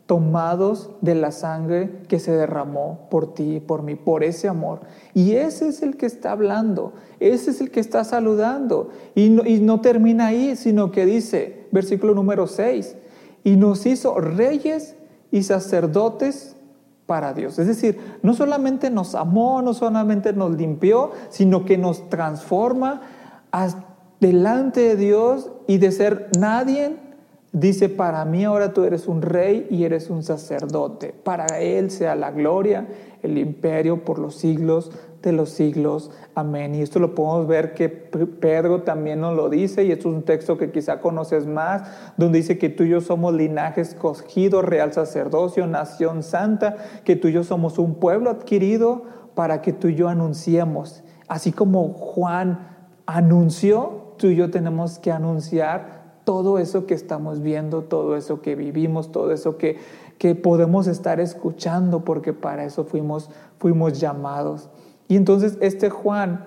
tomados 0.06 0.92
de 1.02 1.16
la 1.16 1.32
sangre 1.32 2.02
que 2.08 2.20
se 2.20 2.32
derramó 2.32 3.08
por 3.10 3.34
ti 3.34 3.62
por 3.66 3.84
mí, 3.84 3.96
por 3.96 4.24
ese 4.24 4.48
amor. 4.48 4.82
Y 5.14 5.34
ese 5.34 5.70
es 5.70 5.82
el 5.82 5.96
que 5.96 6.06
está 6.06 6.32
hablando, 6.32 6.94
ese 7.20 7.52
es 7.52 7.62
el 7.62 7.72
que 7.72 7.80
está 7.80 8.04
saludando. 8.04 8.90
Y 9.16 9.30
no, 9.30 9.46
y 9.46 9.62
no 9.62 9.82
termina 9.82 10.28
ahí, 10.28 10.56
sino 10.56 10.92
que 10.92 11.06
dice, 11.06 11.68
versículo 11.72 12.14
número 12.14 12.48
6, 12.48 12.98
y 13.44 13.56
nos 13.56 13.86
hizo 13.86 14.20
reyes 14.20 14.96
y 15.32 15.44
sacerdotes 15.44 16.56
para 17.06 17.34
Dios. 17.34 17.60
Es 17.60 17.68
decir, 17.68 18.00
no 18.22 18.34
solamente 18.34 18.90
nos 18.90 19.16
amó, 19.16 19.62
no 19.62 19.74
solamente 19.74 20.34
nos 20.34 20.56
limpió, 20.56 21.12
sino 21.30 21.66
que 21.66 21.78
nos 21.78 22.10
transforma 22.10 23.02
delante 24.20 24.82
de 24.82 24.96
Dios 24.96 25.52
y 25.68 25.78
de 25.78 25.92
ser 25.92 26.30
nadie, 26.40 26.98
dice, 27.54 27.88
para 27.88 28.26
mí 28.26 28.44
ahora 28.44 28.74
tú 28.74 28.84
eres 28.84 29.08
un 29.08 29.22
rey 29.22 29.68
y 29.70 29.86
eres 29.86 30.10
un 30.10 30.24
sacerdote. 30.24 31.14
Para 31.24 31.46
Él 31.60 31.92
sea 31.92 32.16
la 32.16 32.32
gloria, 32.32 32.88
el 33.22 33.38
imperio 33.38 34.04
por 34.04 34.20
los 34.20 34.36
siglos 34.36 34.92
de 35.22 35.32
los 35.32 35.52
siglos. 35.52 36.12
Amén. 36.36 36.76
Y 36.76 36.82
esto 36.82 37.00
lo 37.00 37.16
podemos 37.16 37.48
ver 37.48 37.76
que 37.76 37.90
Pedro 37.90 38.82
también 38.82 39.22
nos 39.22 39.36
lo 39.36 39.50
dice, 39.50 39.86
y 39.86 39.92
esto 39.92 40.10
es 40.10 40.16
un 40.16 40.24
texto 40.24 40.58
que 40.58 40.72
quizá 40.72 41.00
conoces 41.00 41.46
más, 41.46 41.84
donde 42.18 42.40
dice 42.40 42.58
que 42.58 42.70
tú 42.70 42.84
y 42.84 42.90
yo 42.90 43.02
somos 43.02 43.34
linaje 43.34 43.82
escogido, 43.82 44.62
real 44.64 44.92
sacerdocio, 44.92 45.68
nación 45.68 46.24
santa, 46.24 46.76
que 47.06 47.16
tú 47.16 47.28
y 47.28 47.34
yo 47.34 47.44
somos 47.44 47.78
un 47.78 47.96
pueblo 47.96 48.32
adquirido 48.32 49.04
para 49.36 49.62
que 49.62 49.74
tú 49.74 49.88
y 49.90 49.96
yo 49.96 50.10
anunciemos. 50.10 51.04
Así 51.28 51.52
como 51.52 51.94
Juan 51.94 52.68
anunció, 53.06 54.14
tú 54.18 54.28
y 54.28 54.36
yo 54.36 54.50
tenemos 54.50 55.00
que 55.00 55.12
anunciar 55.12 56.03
todo 56.24 56.58
eso 56.58 56.86
que 56.86 56.94
estamos 56.94 57.42
viendo, 57.42 57.84
todo 57.84 58.16
eso 58.16 58.42
que 58.42 58.56
vivimos, 58.56 59.12
todo 59.12 59.32
eso 59.32 59.58
que, 59.58 59.78
que 60.18 60.36
podemos 60.36 60.88
estar 60.88 61.20
escuchando, 61.20 62.06
porque 62.06 62.34
para 62.34 62.64
eso 62.66 62.86
fuimos, 62.86 63.30
fuimos 63.60 64.00
llamados. 64.00 64.70
Y 65.08 65.16
entonces 65.16 65.58
este 65.62 65.90
Juan 65.90 66.46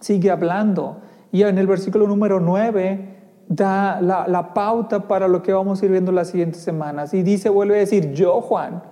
sigue 0.00 0.30
hablando 0.30 0.98
y 1.32 1.42
en 1.42 1.58
el 1.58 1.66
versículo 1.66 2.06
número 2.06 2.40
9 2.40 3.16
da 3.48 4.00
la, 4.00 4.54
pauta 4.54 5.06
para 5.06 5.28
lo 5.28 5.42
que 5.42 5.52
vamos 5.52 5.80
a 5.80 5.84
ir 5.86 5.92
viendo 5.92 6.12
las 6.12 6.28
siguientes 6.28 6.62
semanas. 6.62 7.14
Y 7.14 7.22
dice, 7.22 7.48
vuelve 7.48 7.76
a 7.76 7.78
decir, 7.80 8.12
yo 8.12 8.40
Juan, 8.40 8.82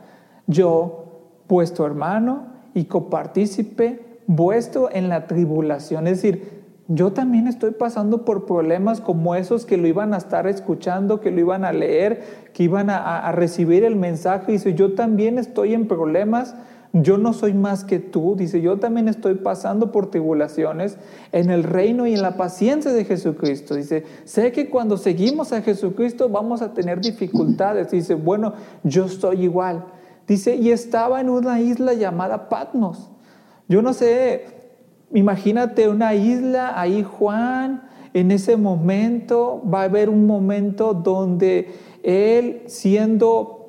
yo, 0.46 1.00
vuestro 1.48 1.86
hermano 1.86 2.46
y 2.74 2.84
copartícipe 2.84 4.20
vuestro 4.26 4.90
en 4.90 5.08
la 5.08 5.26
tribulación. 5.26 6.06
Es 6.06 6.22
decir, 6.22 6.53
yo 6.88 7.12
también 7.12 7.46
estoy 7.46 7.70
pasando 7.70 8.24
por 8.24 8.44
problemas 8.44 9.00
como 9.00 9.34
esos 9.34 9.64
que 9.64 9.76
lo 9.76 9.86
iban 9.86 10.12
a 10.12 10.18
estar 10.18 10.46
escuchando, 10.46 11.20
que 11.20 11.30
lo 11.30 11.40
iban 11.40 11.64
a 11.64 11.72
leer, 11.72 12.50
que 12.52 12.62
iban 12.62 12.90
a, 12.90 13.32
recibir 13.32 13.84
el 13.84 13.96
mensaje. 13.96 14.52
Dice, 14.52 14.74
yo 14.74 14.94
también 14.94 15.38
estoy 15.38 15.74
en 15.74 15.88
problemas 15.88 16.54
yo 16.96 17.18
no 17.18 17.32
soy 17.32 17.54
más 17.54 17.82
que 17.82 17.98
tú, 17.98 18.36
dice, 18.36 18.60
yo 18.60 18.78
también 18.78 19.08
estoy 19.08 19.34
pasando 19.34 19.90
por 19.90 20.12
tribulaciones 20.12 20.96
en 21.32 21.50
el 21.50 21.64
reino 21.64 22.06
y 22.06 22.14
en 22.14 22.22
la 22.22 22.36
paciencia 22.36 22.92
de 22.92 23.04
Jesucristo. 23.04 23.74
Dice, 23.74 24.04
sé 24.22 24.52
que 24.52 24.70
cuando 24.70 24.96
seguimos 24.96 25.52
a 25.52 25.60
Jesucristo 25.60 26.28
vamos 26.28 26.62
a 26.62 26.72
tener 26.72 27.00
dificultades. 27.00 27.90
Dice, 27.90 28.14
bueno, 28.14 28.54
yo 28.84 29.06
estoy 29.06 29.42
igual. 29.42 29.86
Dice, 30.28 30.54
y 30.54 30.70
estaba 30.70 31.20
en 31.20 31.30
una 31.30 31.60
isla 31.60 31.94
llamada 31.94 32.48
Patmos. 32.48 33.10
Yo 33.66 33.82
no 33.82 33.92
sé, 33.92 34.53
imagínate 35.14 35.88
una 35.88 36.14
isla, 36.14 36.78
ahí 36.78 37.02
Juan, 37.02 37.88
en 38.12 38.30
ese 38.30 38.56
momento 38.56 39.62
va 39.68 39.80
a 39.80 39.84
haber 39.84 40.10
un 40.10 40.26
momento 40.26 40.92
donde 40.92 41.72
él 42.02 42.62
siendo 42.66 43.60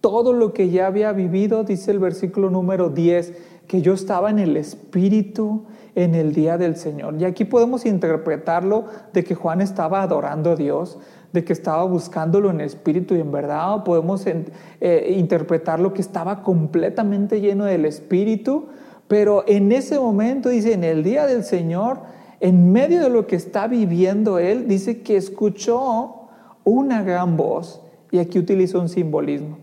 todo 0.00 0.32
lo 0.32 0.54
que 0.54 0.70
ya 0.70 0.86
había 0.86 1.12
vivido, 1.12 1.64
dice 1.64 1.90
el 1.90 1.98
versículo 1.98 2.48
número 2.50 2.88
10, 2.88 3.34
que 3.66 3.82
yo 3.82 3.92
estaba 3.92 4.30
en 4.30 4.38
el 4.38 4.56
Espíritu 4.56 5.66
en 5.94 6.14
el 6.14 6.32
día 6.32 6.56
del 6.56 6.76
Señor. 6.76 7.16
Y 7.18 7.24
aquí 7.24 7.44
podemos 7.44 7.84
interpretarlo 7.84 8.84
de 9.12 9.24
que 9.24 9.34
Juan 9.34 9.60
estaba 9.60 10.02
adorando 10.02 10.52
a 10.52 10.56
Dios, 10.56 10.98
de 11.32 11.44
que 11.44 11.52
estaba 11.52 11.84
buscándolo 11.84 12.50
en 12.50 12.60
espíritu 12.60 13.16
y 13.16 13.20
en 13.20 13.32
verdad, 13.32 13.74
o 13.74 13.84
podemos 13.84 14.24
eh, 14.26 15.14
interpretarlo 15.16 15.92
que 15.92 16.00
estaba 16.00 16.42
completamente 16.42 17.40
lleno 17.40 17.64
del 17.64 17.84
Espíritu, 17.84 18.68
pero 19.08 19.44
en 19.46 19.72
ese 19.72 19.98
momento, 19.98 20.50
dice, 20.50 20.74
en 20.74 20.84
el 20.84 21.02
día 21.02 21.26
del 21.26 21.42
Señor, 21.42 22.00
en 22.40 22.70
medio 22.70 23.02
de 23.02 23.08
lo 23.08 23.26
que 23.26 23.36
está 23.36 23.66
viviendo 23.66 24.38
él, 24.38 24.68
dice 24.68 25.02
que 25.02 25.16
escuchó 25.16 26.28
una 26.62 27.02
gran 27.02 27.36
voz, 27.36 27.80
y 28.10 28.18
aquí 28.18 28.38
utiliza 28.38 28.78
un 28.78 28.88
simbolismo 28.88 29.58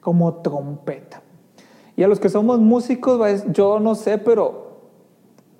como 0.00 0.34
trompeta. 0.36 1.22
Y 1.96 2.02
a 2.02 2.08
los 2.08 2.20
que 2.20 2.28
somos 2.28 2.58
músicos, 2.60 3.44
yo 3.52 3.80
no 3.80 3.94
sé, 3.94 4.18
pero 4.18 4.80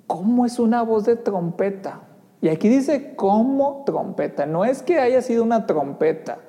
¿cómo 0.05 0.45
es 0.45 0.59
una 0.59 0.83
voz 0.83 1.05
de 1.05 1.15
trompeta? 1.15 2.01
Y 2.41 2.49
aquí 2.49 2.69
dice 2.69 3.15
como 3.15 3.83
trompeta. 3.85 4.45
No 4.45 4.63
es 4.63 4.83
que 4.83 4.99
haya 4.99 5.21
sido 5.21 5.43
una 5.43 5.65
trompeta, 5.65 6.39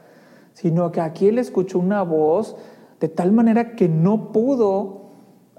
sino 0.52 0.92
que 0.92 1.00
aquí 1.00 1.28
él 1.28 1.38
escuchó 1.38 1.78
una 1.78 2.02
voz 2.02 2.56
de 3.00 3.08
tal 3.08 3.32
manera 3.32 3.74
que 3.74 3.88
no 3.88 4.32
pudo 4.32 5.07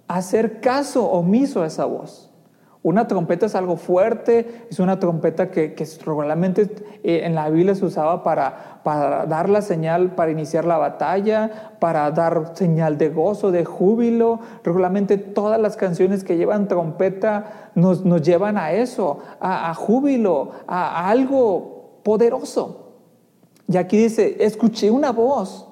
hacer 0.09 0.59
caso 0.59 1.05
omiso 1.05 1.61
a 1.61 1.67
esa 1.67 1.85
voz. 1.85 2.25
Una 2.81 3.07
trompeta 3.07 3.45
es 3.45 3.55
algo 3.55 3.75
fuerte, 3.75 4.65
es 4.69 4.79
una 4.79 4.99
trompeta 4.99 5.51
que, 5.51 5.75
que 5.75 5.85
regularmente 6.05 6.63
eh, 7.03 7.21
en 7.25 7.35
la 7.35 7.49
Biblia 7.49 7.75
se 7.75 7.85
usaba 7.85 8.23
para, 8.23 8.79
para, 8.83 9.25
dar 9.25 9.49
la 9.49 9.61
señal 9.61 10.15
para 10.15 10.31
iniciar 10.31 10.63
la 10.65 10.77
batalla, 10.77 11.75
para 11.79 12.09
dar 12.11 12.53
señal 12.55 12.97
de 12.97 13.09
gozo, 13.09 13.51
de 13.51 13.65
júbilo. 13.65 14.39
Regularmente 14.63 15.17
todas 15.17 15.59
las 15.59 15.75
canciones 15.75 16.23
que 16.23 16.37
llevan 16.37 16.69
trompeta 16.69 17.71
nos, 17.75 18.05
nos 18.05 18.21
llevan 18.21 18.57
a 18.57 18.71
eso, 18.71 19.19
a, 19.41 19.73
júbilo, 19.73 20.51
a, 20.65 21.01
a 21.01 21.09
algo 21.09 21.99
poderoso. 22.03 22.93
Y 23.67 23.75
aquí 23.75 23.97
dice, 23.97 24.37
escuché 24.39 24.89
una 24.89 25.11
voz 25.11 25.68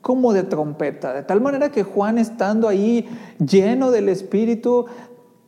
como 0.00 0.32
de 0.32 0.42
trompeta, 0.44 1.12
de 1.12 1.22
tal 1.22 1.40
manera 1.40 1.70
que 1.70 1.82
Juan 1.82 2.18
estando 2.18 2.68
ahí 2.68 3.08
lleno 3.38 3.90
del 3.90 4.08
Espíritu, 4.08 4.86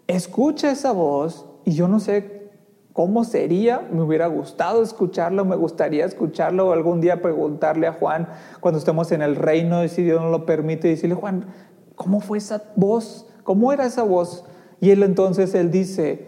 escucha 0.06 0.70
esa 0.70 0.92
voz 0.92 1.46
y 1.64 1.72
yo 1.72 1.88
no 1.88 2.00
sé 2.00 2.50
cómo 2.92 3.24
sería, 3.24 3.80
me 3.90 4.02
hubiera 4.02 4.26
gustado 4.26 4.82
escucharlo, 4.82 5.44
me 5.44 5.56
gustaría 5.56 6.04
escucharlo 6.04 6.68
o 6.68 6.72
algún 6.72 7.00
día 7.00 7.22
preguntarle 7.22 7.86
a 7.86 7.92
Juan 7.92 8.28
cuando 8.60 8.78
estemos 8.78 9.12
en 9.12 9.22
el 9.22 9.36
reino 9.36 9.82
y 9.84 9.88
si 9.88 10.02
Dios 10.02 10.20
nos 10.20 10.30
lo 10.30 10.44
permite, 10.44 10.88
decirle, 10.88 11.14
Juan, 11.14 11.46
¿cómo 11.94 12.20
fue 12.20 12.38
esa 12.38 12.62
voz? 12.76 13.26
¿Cómo 13.44 13.72
era 13.72 13.86
esa 13.86 14.02
voz? 14.02 14.44
Y 14.80 14.90
él 14.90 15.02
entonces, 15.02 15.54
él 15.54 15.70
dice 15.70 16.26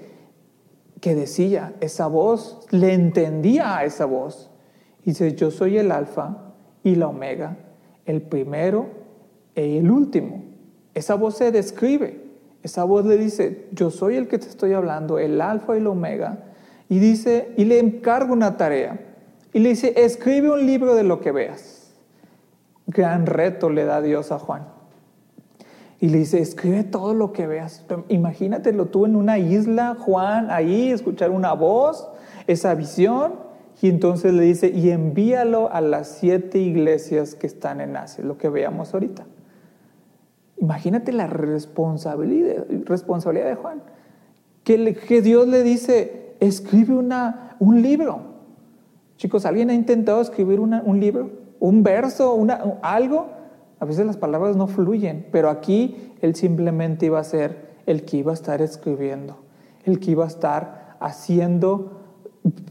que 1.00 1.14
decía 1.14 1.74
esa 1.80 2.06
voz, 2.06 2.60
le 2.70 2.94
entendía 2.94 3.76
a 3.76 3.84
esa 3.84 4.06
voz. 4.06 4.50
Y 5.02 5.10
dice, 5.10 5.34
yo 5.34 5.50
soy 5.50 5.76
el 5.76 5.92
alfa 5.92 6.54
y 6.82 6.94
la 6.94 7.08
omega, 7.08 7.58
el 8.06 8.22
primero 8.22 8.86
y 9.54 9.78
el 9.78 9.90
último. 9.90 10.44
Esa 10.94 11.14
voz 11.14 11.36
se 11.36 11.50
describe. 11.52 12.22
Esa 12.62 12.84
voz 12.84 13.04
le 13.04 13.18
dice, 13.18 13.66
yo 13.72 13.90
soy 13.90 14.16
el 14.16 14.26
que 14.28 14.38
te 14.38 14.48
estoy 14.48 14.72
hablando, 14.72 15.18
el 15.18 15.40
alfa 15.40 15.74
y 15.74 15.78
el 15.78 15.86
omega. 15.86 16.44
Y 16.88 16.98
dice, 16.98 17.52
y 17.56 17.64
le 17.64 17.78
encargo 17.78 18.32
una 18.32 18.56
tarea. 18.56 19.00
Y 19.52 19.58
le 19.58 19.70
dice, 19.70 19.92
escribe 19.96 20.50
un 20.50 20.66
libro 20.66 20.94
de 20.94 21.02
lo 21.02 21.20
que 21.20 21.30
veas. 21.30 21.92
Gran 22.86 23.26
reto 23.26 23.70
le 23.70 23.84
da 23.84 24.00
Dios 24.00 24.32
a 24.32 24.38
Juan. 24.38 24.66
Y 26.00 26.08
le 26.08 26.18
dice, 26.18 26.40
escribe 26.40 26.84
todo 26.84 27.14
lo 27.14 27.32
que 27.32 27.46
veas. 27.46 27.84
Imagínatelo 28.08 28.86
tú 28.86 29.06
en 29.06 29.16
una 29.16 29.38
isla, 29.38 29.96
Juan, 29.98 30.50
ahí, 30.50 30.90
escuchar 30.90 31.30
una 31.30 31.52
voz, 31.52 32.08
esa 32.46 32.74
visión 32.74 33.44
y 33.82 33.88
entonces 33.88 34.32
le 34.32 34.44
dice, 34.44 34.70
y 34.70 34.90
envíalo 34.90 35.70
a 35.72 35.80
las 35.80 36.08
siete 36.08 36.58
iglesias 36.58 37.34
que 37.34 37.46
están 37.46 37.80
en 37.80 37.96
Asia, 37.96 38.24
lo 38.24 38.38
que 38.38 38.48
veamos 38.48 38.94
ahorita. 38.94 39.26
Imagínate 40.58 41.12
la 41.12 41.26
responsabilidad, 41.26 42.64
responsabilidad 42.84 43.48
de 43.48 43.54
Juan. 43.56 43.82
Que, 44.62 44.94
que 44.94 45.20
Dios 45.20 45.48
le 45.48 45.62
dice, 45.62 46.34
escribe 46.40 46.94
una, 46.94 47.56
un 47.58 47.82
libro. 47.82 48.20
Chicos, 49.16 49.44
¿alguien 49.44 49.70
ha 49.70 49.74
intentado 49.74 50.20
escribir 50.20 50.60
un 50.60 51.00
libro? 51.00 51.30
¿Un 51.60 51.82
verso? 51.82 52.34
Una, 52.34 52.78
¿Algo? 52.82 53.28
A 53.80 53.84
veces 53.84 54.06
las 54.06 54.16
palabras 54.16 54.56
no 54.56 54.66
fluyen, 54.66 55.26
pero 55.30 55.50
aquí 55.50 56.12
él 56.22 56.34
simplemente 56.34 57.06
iba 57.06 57.18
a 57.18 57.24
ser 57.24 57.74
el 57.86 58.04
que 58.04 58.18
iba 58.18 58.30
a 58.30 58.34
estar 58.34 58.62
escribiendo, 58.62 59.36
el 59.84 60.00
que 60.00 60.12
iba 60.12 60.24
a 60.24 60.28
estar 60.28 60.96
haciendo 61.00 62.03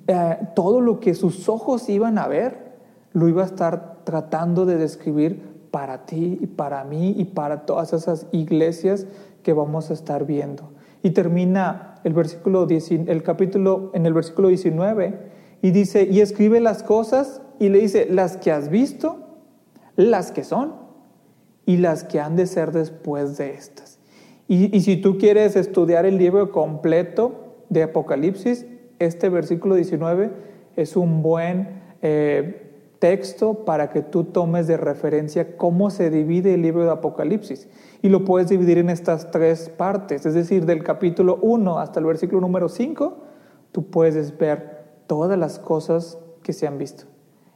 eh, 0.08 0.38
todo 0.56 0.82
lo 0.82 1.00
que 1.00 1.14
sus 1.14 1.50
ojos 1.50 1.90
iban 1.90 2.18
a 2.18 2.28
ver, 2.28 2.74
lo 3.14 3.28
iba 3.28 3.44
a 3.44 3.46
estar 3.46 4.02
tratando 4.04 4.66
de 4.66 4.78
describir 4.78 5.54
para 5.72 6.06
ti 6.06 6.38
y 6.42 6.48
para 6.48 6.84
mí 6.84 7.16
y 7.18 7.26
para 7.26 7.66
todas 7.66 7.94
esas 7.94 8.28
iglesias 8.32 9.08
que 9.42 9.54
vamos 9.54 9.90
a 9.90 9.94
estar 9.94 10.26
viendo. 10.26 10.72
Y 11.02 11.12
termina 11.12 11.96
el 12.04 12.14
versículo 12.14 12.68
el 12.70 13.24
capítulo 13.24 13.92
en 13.94 14.06
el 14.06 14.14
versículo 14.14 14.50
19 14.50 15.32
y 15.62 15.72
dice, 15.72 16.04
"Y 16.04 16.22
escribe 16.22 16.60
las 16.60 16.84
cosas" 16.84 17.42
y 17.60 17.70
le 17.70 17.80
dice, 17.80 18.08
"las 18.10 18.38
que 18.38 18.52
has 18.52 18.70
visto, 18.70 19.18
las 19.96 20.32
que 20.32 20.44
son 20.44 20.74
y 21.66 21.78
las 21.78 22.04
que 22.04 22.20
han 22.20 22.36
de 22.36 22.46
ser 22.46 22.72
después 22.72 23.38
de 23.38 23.54
estas." 23.54 24.00
Y, 24.48 24.76
y 24.76 24.82
si 24.82 24.98
tú 24.98 25.18
quieres 25.18 25.56
estudiar 25.56 26.06
el 26.06 26.18
libro 26.18 26.52
completo 26.52 27.56
de 27.70 27.84
Apocalipsis, 27.84 28.66
este 29.06 29.30
versículo 29.30 29.76
19 29.76 30.32
es 30.76 30.96
un 30.96 31.22
buen 31.22 31.82
eh, 32.02 32.64
texto 33.00 33.66
para 33.66 33.90
que 33.90 34.02
tú 34.02 34.24
tomes 34.24 34.68
de 34.68 34.78
referencia 34.78 35.58
cómo 35.58 35.90
se 35.90 36.10
divide 36.10 36.54
el 36.54 36.62
libro 36.62 36.86
de 36.86 36.92
Apocalipsis. 36.92 37.68
Y 38.02 38.10
lo 38.10 38.24
puedes 38.24 38.50
dividir 38.50 38.78
en 38.78 38.90
estas 38.90 39.30
tres 39.30 39.70
partes, 39.70 40.26
es 40.26 40.34
decir, 40.34 40.66
del 40.66 40.84
capítulo 40.84 41.38
1 41.42 41.80
hasta 41.80 42.00
el 42.00 42.06
versículo 42.06 42.42
número 42.42 42.70
5, 42.70 43.18
tú 43.72 43.90
puedes 43.90 44.38
ver 44.38 44.84
todas 45.08 45.38
las 45.38 45.60
cosas 45.60 46.18
que 46.44 46.54
se 46.54 46.68
han 46.68 46.78
visto. 46.78 47.06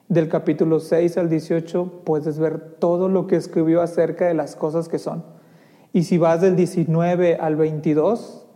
Del 0.10 0.30
capítulo 0.30 0.80
6 0.80 1.18
al 1.18 1.30
18 1.30 2.02
puedes 2.06 2.40
ver 2.40 2.76
todo 2.80 3.10
lo 3.10 3.28
que 3.28 3.36
escribió 3.36 3.82
acerca 3.82 4.26
de 4.26 4.34
las 4.34 4.56
cosas 4.56 4.88
que 4.88 5.00
son. 5.00 5.24
Y 5.94 6.04
si 6.04 6.18
vas 6.18 6.42
del 6.42 6.56
19 6.56 7.36
al 7.36 7.56
22, 7.56 8.47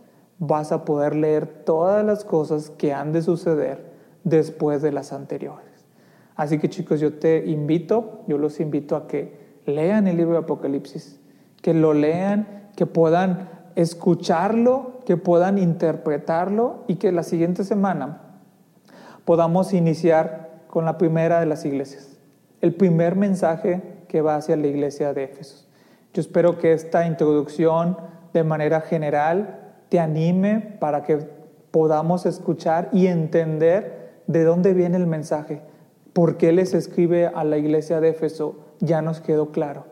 vas 0.44 0.72
a 0.72 0.84
poder 0.84 1.14
leer 1.14 1.46
todas 1.46 2.04
las 2.04 2.24
cosas 2.24 2.68
que 2.70 2.92
han 2.92 3.12
de 3.12 3.22
suceder 3.22 3.92
después 4.24 4.82
de 4.82 4.90
las 4.90 5.12
anteriores. 5.12 5.86
Así 6.34 6.58
que 6.58 6.68
chicos, 6.68 6.98
yo 6.98 7.14
te 7.14 7.46
invito, 7.46 8.22
yo 8.26 8.38
los 8.38 8.58
invito 8.58 8.96
a 8.96 9.06
que 9.06 9.60
lean 9.66 10.08
el 10.08 10.16
libro 10.16 10.32
de 10.32 10.40
Apocalipsis, 10.40 11.20
que 11.60 11.74
lo 11.74 11.94
lean, 11.94 12.70
que 12.74 12.86
puedan 12.86 13.50
escucharlo, 13.76 14.98
que 15.06 15.16
puedan 15.16 15.58
interpretarlo 15.58 16.82
y 16.88 16.96
que 16.96 17.12
la 17.12 17.22
siguiente 17.22 17.62
semana 17.62 18.22
podamos 19.24 19.72
iniciar 19.72 20.50
con 20.66 20.84
la 20.84 20.98
primera 20.98 21.38
de 21.38 21.46
las 21.46 21.64
iglesias, 21.64 22.18
el 22.62 22.74
primer 22.74 23.14
mensaje 23.14 23.80
que 24.08 24.22
va 24.22 24.34
hacia 24.34 24.56
la 24.56 24.66
iglesia 24.66 25.14
de 25.14 25.22
Éfeso. 25.22 25.68
Yo 26.12 26.20
espero 26.20 26.58
que 26.58 26.72
esta 26.72 27.06
introducción 27.06 27.96
de 28.32 28.42
manera 28.42 28.80
general 28.80 29.61
te 29.92 30.00
anime 30.00 30.78
para 30.80 31.02
que 31.02 31.18
podamos 31.70 32.24
escuchar 32.24 32.88
y 32.92 33.08
entender 33.08 34.22
de 34.26 34.42
dónde 34.42 34.72
viene 34.72 34.96
el 34.96 35.06
mensaje 35.06 35.60
¿Por 36.14 36.38
qué 36.38 36.50
les 36.52 36.72
escribe 36.72 37.26
a 37.26 37.44
la 37.44 37.58
iglesia 37.58 38.00
de 38.00 38.10
Éfeso? 38.10 38.56
Ya 38.80 39.00
nos 39.00 39.20
quedó 39.20 39.50
claro. 39.50 39.84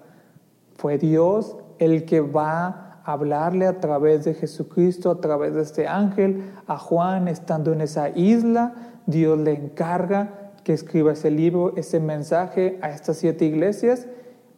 Fue 0.75 0.99
Dios 0.99 1.57
el 1.79 2.05
que 2.05 2.21
va 2.21 3.01
a 3.05 3.13
hablarle 3.13 3.67
a 3.67 3.81
través 3.81 4.25
de 4.25 4.35
Jesucristo, 4.35 5.11
a 5.11 5.21
través 5.21 5.55
de 5.55 5.63
este 5.63 5.87
ángel, 5.87 6.53
a 6.67 6.77
Juan 6.77 7.27
estando 7.27 7.73
en 7.73 7.81
esa 7.81 8.11
isla. 8.11 8.75
Dios 9.07 9.39
le 9.39 9.53
encarga 9.53 10.53
que 10.63 10.75
escriba 10.75 11.13
ese 11.13 11.31
libro, 11.31 11.75
ese 11.77 12.01
mensaje 12.01 12.79
a 12.83 12.91
estas 12.91 13.17
siete 13.17 13.47
iglesias, 13.47 14.07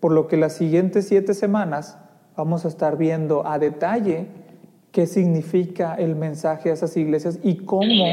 por 0.00 0.11
lo 0.11 0.26
que 0.26 0.37
las 0.37 0.55
siguientes 0.55 1.07
siete 1.07 1.33
semanas 1.33 1.96
vamos 2.37 2.64
a 2.64 2.68
estar 2.68 2.96
viendo 2.96 3.46
a 3.46 3.61
detalle 3.61 4.41
qué 4.92 5.07
significa 5.07 5.94
el 5.94 6.14
mensaje 6.14 6.70
a 6.70 6.74
esas 6.74 6.96
iglesias 6.96 7.38
y 7.42 7.57
cómo, 7.57 8.05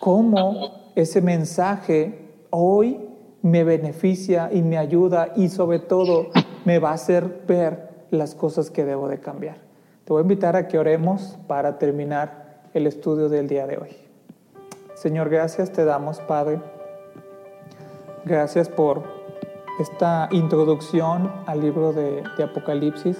cómo 0.00 0.92
ese 0.96 1.22
mensaje 1.22 2.28
hoy 2.50 2.98
me 3.40 3.64
beneficia 3.64 4.50
y 4.52 4.62
me 4.62 4.78
ayuda 4.78 5.32
y 5.36 5.48
sobre 5.48 5.78
todo 5.78 6.28
me 6.64 6.80
va 6.80 6.90
a 6.90 6.94
hacer 6.94 7.44
ver 7.46 7.90
las 8.10 8.34
cosas 8.34 8.70
que 8.70 8.84
debo 8.84 9.08
de 9.08 9.20
cambiar. 9.20 9.56
Te 10.04 10.12
voy 10.12 10.20
a 10.20 10.22
invitar 10.22 10.56
a 10.56 10.66
que 10.66 10.78
oremos 10.78 11.38
para 11.46 11.78
terminar 11.78 12.62
el 12.74 12.86
estudio 12.86 13.28
del 13.28 13.48
día 13.48 13.66
de 13.66 13.78
hoy. 13.78 13.96
Señor, 14.94 15.30
gracias 15.30 15.72
te 15.72 15.84
damos, 15.84 16.20
Padre. 16.20 16.60
Gracias 18.24 18.68
por 18.68 19.02
esta 19.80 20.28
introducción 20.32 21.32
al 21.46 21.60
libro 21.60 21.92
de, 21.92 22.22
de 22.36 22.44
Apocalipsis. 22.44 23.16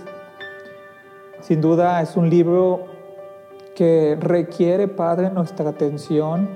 Sin 1.43 1.61
duda 1.61 2.01
es 2.01 2.17
un 2.17 2.31
libro 2.31 2.85
que 3.75 4.17
requiere, 4.21 4.87
Padre, 4.87 5.29
nuestra 5.31 5.71
atención, 5.71 6.49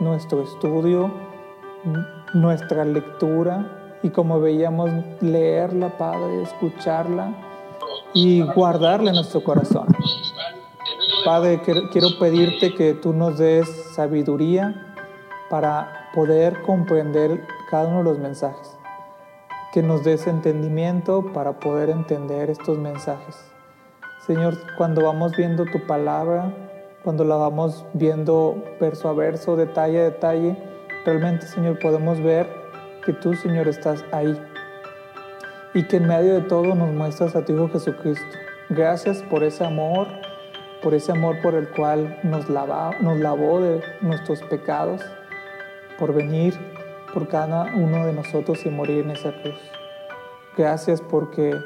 nuestro 0.00 0.42
estudio, 0.42 1.10
nuestra 2.32 2.86
lectura 2.86 3.98
y 4.02 4.08
como 4.08 4.40
veíamos, 4.40 4.90
leerla, 5.20 5.98
Padre, 5.98 6.42
escucharla 6.42 7.34
y 8.14 8.40
guardarla 8.40 9.10
en 9.10 9.16
nuestro 9.16 9.44
corazón. 9.44 9.88
Padre, 11.22 11.60
quiero 11.62 12.08
pedirte 12.18 12.74
que 12.74 12.94
tú 12.94 13.12
nos 13.12 13.36
des 13.36 13.68
sabiduría 13.94 14.74
para 15.50 16.10
poder 16.14 16.62
comprender 16.62 17.46
cada 17.70 17.88
uno 17.88 17.98
de 17.98 18.04
los 18.04 18.18
mensajes, 18.18 18.74
que 19.74 19.82
nos 19.82 20.02
des 20.02 20.26
entendimiento 20.26 21.30
para 21.34 21.60
poder 21.60 21.90
entender 21.90 22.48
estos 22.48 22.78
mensajes. 22.78 23.36
Señor, 24.30 24.54
cuando 24.76 25.02
vamos 25.02 25.36
viendo 25.36 25.64
tu 25.64 25.84
palabra, 25.88 26.54
cuando 27.02 27.24
la 27.24 27.34
vamos 27.34 27.84
viendo 27.94 28.62
verso 28.78 29.08
a 29.08 29.12
verso, 29.12 29.56
detalle 29.56 29.98
a 29.98 30.04
detalle, 30.04 30.56
Realmente, 31.04 31.46
Señor, 31.46 31.80
podemos 31.80 32.22
ver 32.22 32.46
que 33.04 33.12
tú, 33.12 33.34
Señor, 33.34 33.66
estás 33.66 34.04
ahí 34.12 34.40
y 35.74 35.82
que 35.88 35.96
en 35.96 36.06
medio 36.06 36.34
de 36.34 36.42
todo 36.42 36.76
nos 36.76 36.92
muestras 36.92 37.34
a 37.34 37.44
tu 37.44 37.54
Hijo 37.54 37.70
Jesucristo. 37.70 38.38
Gracias 38.68 39.20
por 39.22 39.42
ese 39.42 39.64
amor, 39.64 40.06
por 40.80 40.94
ese 40.94 41.10
amor 41.10 41.40
por 41.42 41.56
el 41.56 41.68
cual 41.70 42.20
nos, 42.22 42.48
lava, 42.48 42.92
nos 43.00 43.18
lavó 43.18 43.60
de 43.60 43.82
nuestros 44.00 44.42
pecados, 44.42 45.02
por 45.98 46.14
venir 46.14 46.54
por 47.12 47.26
cada 47.26 47.64
uno 47.74 48.06
de 48.06 48.12
nosotros 48.12 48.64
y 48.64 48.68
morir 48.68 49.04
en 49.04 49.10
esa 49.10 49.32
cruz. 49.42 49.58
Gracias 50.56 51.00
porque, 51.00 51.56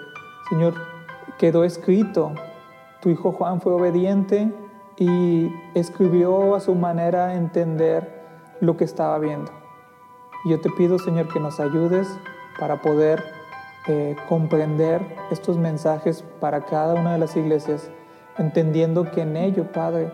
Señor, 0.49 0.73
quedó 1.39 1.65
escrito, 1.65 2.33
tu 3.05 3.11
Hijo 3.11 3.33
Juan 3.33 3.61
fue 3.61 3.75
obediente 3.75 4.51
y 4.97 5.55
escribió 5.75 6.55
a 6.55 6.61
su 6.61 6.75
manera 6.75 7.35
entender 7.35 8.25
lo 8.61 8.79
que 8.79 8.85
estaba 8.85 9.19
viendo. 9.19 9.53
Yo 10.47 10.59
te 10.63 10.71
pido, 10.71 10.99
Señor, 10.99 11.29
que 11.29 11.39
nos 11.39 11.61
ayudes 11.61 12.09
para 12.59 12.81
poder 12.81 13.23
eh, 13.89 14.17
comprender 14.27 15.03
estos 15.31 15.59
mensajes 15.59 16.25
para 16.41 16.63
cada 16.63 16.95
una 16.95 17.13
de 17.13 17.19
las 17.19 17.37
iglesias, 17.37 17.91
entendiendo 18.39 19.11
que 19.11 19.21
en 19.21 19.37
ello, 19.37 19.71
Padre, 19.71 20.11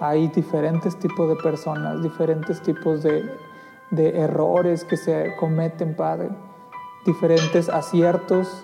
hay 0.00 0.28
diferentes 0.28 0.98
tipos 0.98 1.26
de 1.30 1.36
personas, 1.36 2.02
diferentes 2.02 2.60
tipos 2.60 3.02
de, 3.02 3.24
de 3.90 4.20
errores 4.20 4.84
que 4.84 4.98
se 4.98 5.34
cometen, 5.36 5.96
Padre, 5.96 6.28
diferentes 7.06 7.70
aciertos, 7.70 8.62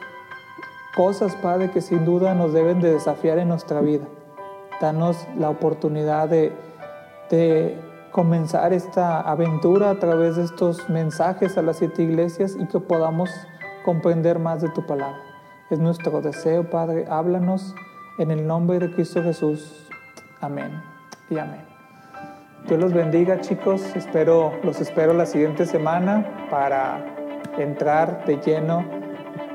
cosas, 1.00 1.34
Padre, 1.36 1.70
que 1.70 1.80
sin 1.80 2.04
duda 2.04 2.34
nos 2.34 2.52
deben 2.52 2.82
de 2.82 2.92
desafiar 2.92 3.38
en 3.38 3.48
nuestra 3.48 3.80
vida. 3.80 4.04
Danos 4.82 5.16
la 5.38 5.48
oportunidad 5.48 6.28
de, 6.28 6.52
comenzar 8.12 8.74
esta 8.74 9.22
aventura 9.22 9.88
a 9.88 9.98
través 9.98 10.36
de 10.36 10.44
estos 10.44 10.90
mensajes 10.90 11.56
a 11.56 11.62
las 11.62 11.78
siete 11.78 12.02
iglesias 12.02 12.54
y 12.60 12.66
que 12.66 12.80
podamos 12.80 13.30
comprender 13.82 14.38
más 14.38 14.60
de 14.60 14.68
tu 14.68 14.84
palabra. 14.84 15.16
Es 15.70 15.78
nuestro 15.78 16.20
deseo, 16.20 16.68
Padre, 16.68 17.06
háblanos 17.08 17.74
en 18.18 18.30
el 18.30 18.46
nombre 18.46 18.78
de 18.78 18.92
Cristo 18.92 19.22
Jesús. 19.22 19.88
Amén 20.42 20.82
y 21.30 21.38
amén. 21.38 21.64
Dios 22.68 22.78
los 22.78 22.92
bendiga, 22.92 23.40
chicos. 23.40 23.96
Espero, 23.96 24.52
los 24.62 24.78
espero 24.82 25.14
la 25.14 25.24
siguiente 25.24 25.64
semana 25.64 26.46
para 26.50 27.02
entrar 27.56 28.26
de 28.26 28.36
lleno 28.36 28.99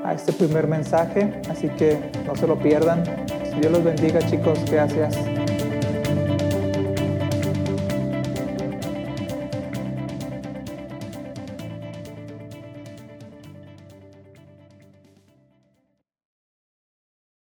a 0.06 0.14
este 0.14 0.32
primer 0.32 0.66
mensaje, 0.66 1.40
así 1.50 1.68
que 1.68 1.98
no 2.26 2.36
se 2.36 2.46
lo 2.46 2.56
pierdan. 2.56 3.02
Dios 3.60 3.72
los 3.72 3.82
bendiga, 3.82 4.20
chicos. 4.20 4.58
Gracias. 4.70 5.45